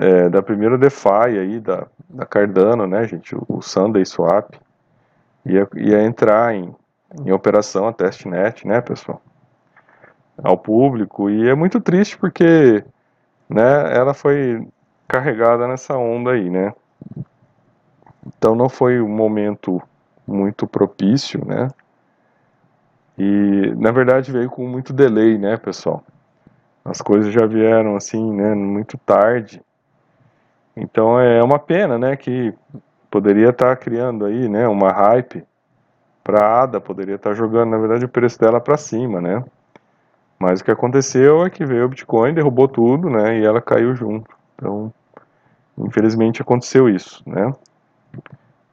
é, 0.00 0.28
da 0.28 0.42
primeira 0.42 0.76
DeFi 0.76 1.38
aí 1.38 1.60
da, 1.60 1.86
da 2.08 2.26
Cardano, 2.26 2.86
né, 2.86 3.06
gente, 3.06 3.34
o, 3.34 3.44
o 3.48 3.62
Sunday 3.62 4.04
Swap 4.04 4.54
ia, 5.46 5.68
ia 5.76 6.02
entrar 6.02 6.54
em, 6.54 6.74
em 7.24 7.30
operação 7.30 7.86
a 7.86 7.92
testnet, 7.92 8.66
né, 8.66 8.80
pessoal, 8.80 9.22
ao 10.42 10.56
público 10.56 11.30
e 11.30 11.48
é 11.48 11.54
muito 11.54 11.80
triste 11.80 12.18
porque, 12.18 12.84
né, 13.48 13.96
ela 13.96 14.14
foi 14.14 14.66
carregada 15.06 15.68
nessa 15.68 15.96
onda 15.96 16.32
aí, 16.32 16.50
né. 16.50 16.72
Então 18.26 18.54
não 18.54 18.68
foi 18.68 19.00
um 19.00 19.08
momento 19.08 19.80
muito 20.28 20.66
propício, 20.66 21.44
né? 21.44 21.68
E 23.18 23.74
na 23.76 23.90
verdade 23.90 24.30
veio 24.30 24.48
com 24.48 24.68
muito 24.68 24.92
delay, 24.92 25.36
né, 25.36 25.56
pessoal? 25.56 26.04
As 26.84 27.00
coisas 27.00 27.32
já 27.32 27.44
vieram 27.46 27.96
assim, 27.96 28.32
né, 28.32 28.54
muito 28.54 28.96
tarde. 28.98 29.60
Então 30.76 31.18
é 31.18 31.42
uma 31.42 31.58
pena, 31.58 31.98
né, 31.98 32.16
que 32.16 32.54
poderia 33.10 33.48
estar 33.48 33.70
tá 33.70 33.76
criando 33.76 34.24
aí, 34.24 34.48
né, 34.48 34.68
uma 34.68 34.92
hype 34.92 35.44
para 36.22 36.62
ADA, 36.62 36.80
poderia 36.80 37.16
estar 37.16 37.30
tá 37.30 37.36
jogando, 37.36 37.70
na 37.70 37.78
verdade, 37.78 38.04
o 38.04 38.08
preço 38.08 38.38
dela 38.38 38.60
para 38.60 38.76
cima, 38.76 39.20
né? 39.20 39.42
Mas 40.38 40.60
o 40.60 40.64
que 40.64 40.70
aconteceu 40.70 41.44
é 41.44 41.50
que 41.50 41.64
veio 41.64 41.86
o 41.86 41.88
Bitcoin, 41.88 42.34
derrubou 42.34 42.68
tudo, 42.68 43.10
né, 43.10 43.38
e 43.38 43.44
ela 43.44 43.60
caiu 43.60 43.96
junto. 43.96 44.36
Então, 44.54 44.92
infelizmente 45.76 46.42
aconteceu 46.42 46.88
isso, 46.88 47.22
né? 47.26 47.52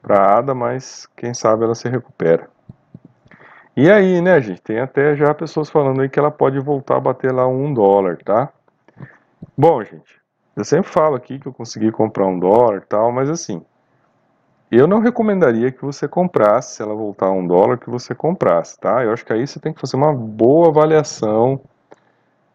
Para 0.06 0.38
ADA, 0.38 0.54
mas 0.54 1.08
quem 1.16 1.34
sabe 1.34 1.64
ela 1.64 1.74
se 1.74 1.88
recupera. 1.88 2.48
E 3.76 3.90
aí, 3.90 4.20
né, 4.20 4.40
gente, 4.40 4.62
tem 4.62 4.78
até 4.78 5.16
já 5.16 5.34
pessoas 5.34 5.68
falando 5.68 6.00
aí 6.00 6.08
que 6.08 6.18
ela 6.18 6.30
pode 6.30 6.60
voltar 6.60 6.96
a 6.96 7.00
bater 7.00 7.32
lá 7.32 7.44
um 7.48 7.74
dólar, 7.74 8.16
tá? 8.24 8.50
Bom, 9.58 9.82
gente, 9.82 10.20
eu 10.54 10.64
sempre 10.64 10.88
falo 10.88 11.16
aqui 11.16 11.40
que 11.40 11.46
eu 11.46 11.52
consegui 11.52 11.90
comprar 11.90 12.24
um 12.24 12.38
dólar 12.38 12.84
tal, 12.88 13.10
mas 13.10 13.28
assim, 13.28 13.60
eu 14.70 14.86
não 14.86 15.00
recomendaria 15.00 15.72
que 15.72 15.84
você 15.84 16.06
comprasse, 16.06 16.76
se 16.76 16.82
ela 16.82 16.94
voltar 16.94 17.26
a 17.26 17.32
um 17.32 17.44
dólar, 17.44 17.76
que 17.76 17.90
você 17.90 18.14
comprasse, 18.14 18.78
tá? 18.78 19.02
Eu 19.02 19.12
acho 19.12 19.26
que 19.26 19.32
aí 19.32 19.44
você 19.44 19.58
tem 19.58 19.72
que 19.72 19.80
fazer 19.80 19.96
uma 19.96 20.14
boa 20.14 20.68
avaliação, 20.68 21.60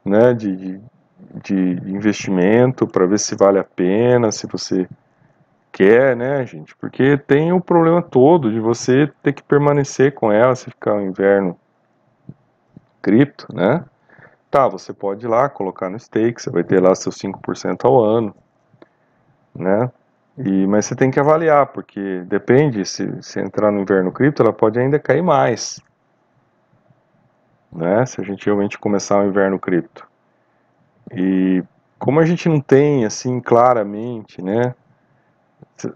né, 0.06 0.34
de, 0.34 0.56
de, 0.56 0.82
de 1.44 1.92
investimento 1.92 2.88
para 2.88 3.06
ver 3.06 3.20
se 3.20 3.36
vale 3.36 3.60
a 3.60 3.64
pena, 3.64 4.32
se 4.32 4.48
você 4.48 4.88
quer, 5.82 6.15
né, 6.15 6.46
gente? 6.46 6.76
Porque 6.76 7.17
tem 7.17 7.52
o 7.52 7.60
problema 7.60 8.04
todo 8.04 8.52
de 8.52 8.60
você 8.60 9.12
ter 9.24 9.34
que 9.34 9.41
permanecer 9.41 10.13
com 10.13 10.32
ela 10.32 10.56
se 10.56 10.65
ficar 10.70 10.94
o 10.94 11.02
inverno 11.02 11.58
cripto, 13.02 13.48
né? 13.52 13.84
Tá, 14.52 14.67
você 14.67 14.94
pode 14.94 15.26
ir 15.26 15.28
lá 15.28 15.50
colocar 15.50 15.89
no 15.89 16.00
stake, 16.00 16.39
você 16.39 16.52
vai 16.52 16.63
ter 16.63 16.80
lá 16.80 16.94
seus 16.94 17.17
5% 17.17 17.84
ao 17.84 18.00
ano, 18.00 18.36
né? 19.56 19.89
E, 20.38 20.67
mas 20.67 20.86
você 20.86 20.96
tem 20.96 21.10
que 21.10 21.20
avaliar, 21.20 21.65
porque 21.67 22.22
depende, 22.28 22.86
se, 22.86 23.20
se 23.24 23.39
entrar 23.39 23.72
no 23.72 23.82
inverno 23.82 24.12
cripto, 24.12 24.44
ela 24.44 24.54
pode 24.54 24.80
ainda 24.80 25.00
cair 25.00 25.24
mais, 25.24 25.82
né? 27.72 28.06
Se 28.06 28.22
a 28.22 28.24
gente 28.24 28.46
realmente 28.46 28.78
começar 28.78 29.20
o 29.20 29.26
inverno 29.26 29.58
cripto. 29.58 30.08
E 31.12 31.63
como 31.98 32.20
a 32.20 32.26
gente 32.26 32.48
não 32.48 32.62
tem, 32.62 33.04
assim, 33.04 33.39
claramente, 33.39 34.44
né, 34.44 34.76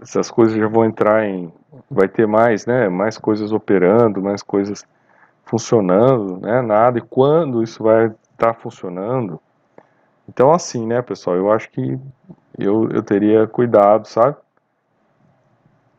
se 0.04 0.19
as 0.19 0.32
coisas 0.32 0.58
já 0.58 0.67
vão 0.67 0.86
entrar 0.86 1.25
em 1.25 1.51
vai 1.89 2.08
ter 2.08 2.28
mais 2.28 2.65
né 2.65 2.89
mais 2.89 3.17
coisas 3.17 3.51
operando 3.51 4.21
mais 4.21 4.41
coisas 4.41 4.86
funcionando 5.43 6.38
né 6.38 6.62
nada 6.62 6.97
e 6.99 7.01
quando 7.01 7.62
isso 7.62 7.84
vai 7.84 8.08
estar 8.08 8.17
tá 8.38 8.54
funcionando 8.54 9.39
então 10.28 10.51
assim 10.51 10.86
né 10.88 11.01
pessoal 11.01 11.36
eu 11.36 11.51
acho 11.51 11.69
que 11.69 11.99
eu, 12.58 12.89
eu 12.89 13.04
teria 13.04 13.45
cuidado 13.47 14.08
sabe? 14.08 14.38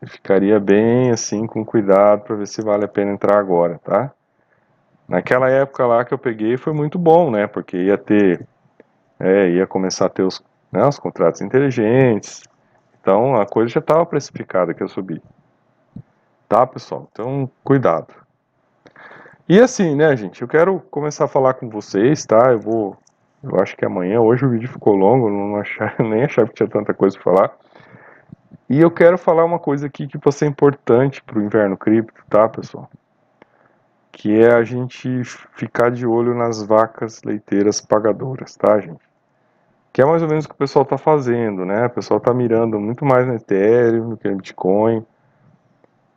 Eu 0.01 0.07
ficaria 0.07 0.59
bem 0.59 1.11
assim 1.11 1.47
com 1.47 1.65
cuidado 1.65 2.21
para 2.23 2.35
ver 2.35 2.47
se 2.47 2.61
vale 2.61 2.85
a 2.85 2.87
pena 2.87 3.11
entrar 3.11 3.37
agora 3.37 3.79
tá? 3.83 4.11
Naquela 5.07 5.49
época 5.49 5.85
lá 5.85 6.03
que 6.03 6.13
eu 6.13 6.17
peguei 6.17 6.57
foi 6.57 6.73
muito 6.73 6.99
bom 6.99 7.31
né 7.31 7.47
porque 7.47 7.77
ia 7.77 7.97
ter 7.97 8.45
é, 9.19 9.49
ia 9.49 9.65
começar 9.65 10.07
a 10.07 10.09
ter 10.09 10.23
os, 10.23 10.43
né, 10.71 10.85
os 10.85 10.99
contratos 10.99 11.41
inteligentes 11.41 12.43
então 13.07 13.37
a 13.37 13.45
coisa 13.45 13.69
já 13.69 13.79
estava 13.79 14.05
precificada 14.05 14.73
que 14.73 14.83
eu 14.83 14.89
subi. 14.89 15.21
Tá, 16.49 16.67
pessoal? 16.67 17.07
Então, 17.09 17.49
cuidado. 17.63 18.13
E 19.47 19.61
assim, 19.61 19.95
né, 19.95 20.13
gente, 20.17 20.41
eu 20.41 20.47
quero 20.47 20.81
começar 20.91 21.23
a 21.23 21.29
falar 21.29 21.53
com 21.53 21.69
vocês, 21.69 22.25
tá? 22.25 22.51
Eu 22.51 22.59
vou. 22.59 22.97
Eu 23.41 23.61
acho 23.61 23.77
que 23.77 23.85
amanhã, 23.85 24.19
hoje 24.19 24.45
o 24.45 24.49
vídeo 24.49 24.67
ficou 24.67 24.93
longo, 24.93 25.29
não 25.29 25.55
achava, 25.55 25.95
nem 26.03 26.25
achava 26.25 26.49
que 26.49 26.55
tinha 26.55 26.67
tanta 26.67 26.93
coisa 26.93 27.17
para 27.17 27.23
falar. 27.23 27.57
E 28.69 28.81
eu 28.81 28.91
quero 28.91 29.17
falar 29.17 29.45
uma 29.45 29.59
coisa 29.59 29.87
aqui 29.87 30.05
que 30.05 30.17
vai 30.17 30.33
ser 30.33 30.47
importante 30.47 31.23
para 31.23 31.39
o 31.39 31.41
inverno 31.41 31.77
cripto, 31.77 32.21
tá, 32.29 32.49
pessoal? 32.49 32.89
Que 34.11 34.41
é 34.41 34.53
a 34.53 34.65
gente 34.65 35.23
ficar 35.53 35.91
de 35.91 36.05
olho 36.05 36.35
nas 36.35 36.61
vacas 36.61 37.23
leiteiras 37.23 37.79
pagadoras, 37.79 38.57
tá, 38.57 38.77
gente? 38.81 39.06
Que 39.97 40.01
é 40.03 40.05
mais 40.05 40.21
ou 40.21 40.29
menos 40.29 40.45
o 40.45 40.49
que 40.49 40.53
o 40.53 40.57
pessoal 40.59 40.83
está 40.83 40.95
fazendo, 40.95 41.65
né? 41.65 41.87
O 41.87 41.89
pessoal 41.89 42.19
está 42.19 42.31
mirando 42.31 42.79
muito 42.79 43.03
mais 43.03 43.25
no 43.25 43.33
Ethereum 43.33 44.09
do 44.09 44.15
que 44.15 44.29
no 44.29 44.35
Bitcoin. 44.35 45.03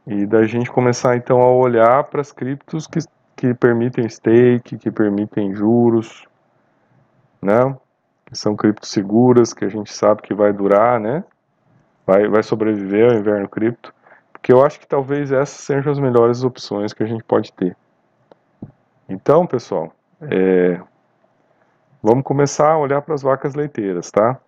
E 0.07 0.27
da 0.27 0.45
gente 0.45 0.71
começar 0.71 1.17
então 1.17 1.41
a 1.41 1.51
olhar 1.51 2.05
para 2.05 2.21
as 2.21 2.31
criptos 2.31 2.87
que, 2.87 2.99
que 3.35 3.55
permitem 3.55 4.07
stake, 4.07 4.77
que 4.77 4.91
permitem 4.91 5.55
juros, 5.55 6.29
né? 7.41 7.75
Que 8.27 8.37
são 8.37 8.55
criptos 8.55 8.91
seguras, 8.91 9.55
que 9.55 9.65
a 9.65 9.71
gente 9.71 9.91
sabe 9.91 10.21
que 10.21 10.35
vai 10.35 10.53
durar, 10.53 11.01
né? 11.01 11.25
Vai, 12.07 12.29
vai 12.29 12.43
sobreviver 12.43 13.11
ao 13.11 13.19
inverno 13.19 13.49
cripto. 13.49 13.95
Porque 14.31 14.53
eu 14.53 14.63
acho 14.63 14.79
que 14.79 14.87
talvez 14.87 15.33
essas 15.33 15.59
sejam 15.59 15.91
as 15.91 15.99
melhores 15.99 16.45
opções 16.45 16.93
que 16.93 17.03
a 17.03 17.07
gente 17.07 17.25
pode 17.25 17.51
ter. 17.51 17.75
Então, 19.09 19.47
pessoal, 19.47 19.91
é, 20.21 20.79
Vamos 22.03 22.25
começar 22.25 22.73
a 22.73 22.79
olhar 22.79 23.03
para 23.03 23.15
as 23.15 23.23
vacas 23.23 23.55
leiteiras, 23.55 24.11
tá? 24.11 24.39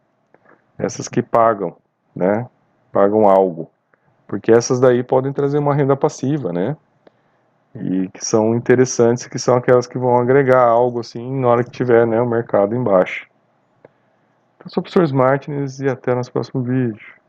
Essas 0.79 1.07
que 1.07 1.23
pagam, 1.23 1.77
né? 2.17 2.49
Pagam 2.91 3.29
algo. 3.29 3.71
Porque 4.27 4.51
essas 4.51 4.81
daí 4.81 5.03
podem 5.03 5.33
trazer 5.33 5.59
uma 5.59 5.75
renda 5.75 5.95
passiva, 5.95 6.53
né? 6.53 6.77
E 7.75 8.09
que 8.09 8.25
são 8.25 8.55
interessantes, 8.55 9.27
que 9.27 9.38
são 9.38 9.57
aquelas 9.57 9.87
que 9.87 9.99
vão 9.99 10.17
agregar 10.17 10.62
algo 10.62 11.01
assim 11.01 11.41
na 11.41 11.49
hora 11.49 11.65
que 11.65 11.71
tiver 11.71 12.07
né, 12.07 12.21
o 12.21 12.27
mercado 12.27 12.75
embaixo. 12.75 13.27
Então, 14.57 14.69
sou 14.71 14.81
o 14.81 14.85
professor 14.85 15.15
Martins 15.15 15.81
e 15.81 15.88
até 15.88 16.15
nosso 16.15 16.33
próximo 16.33 16.62
vídeo. 16.62 17.22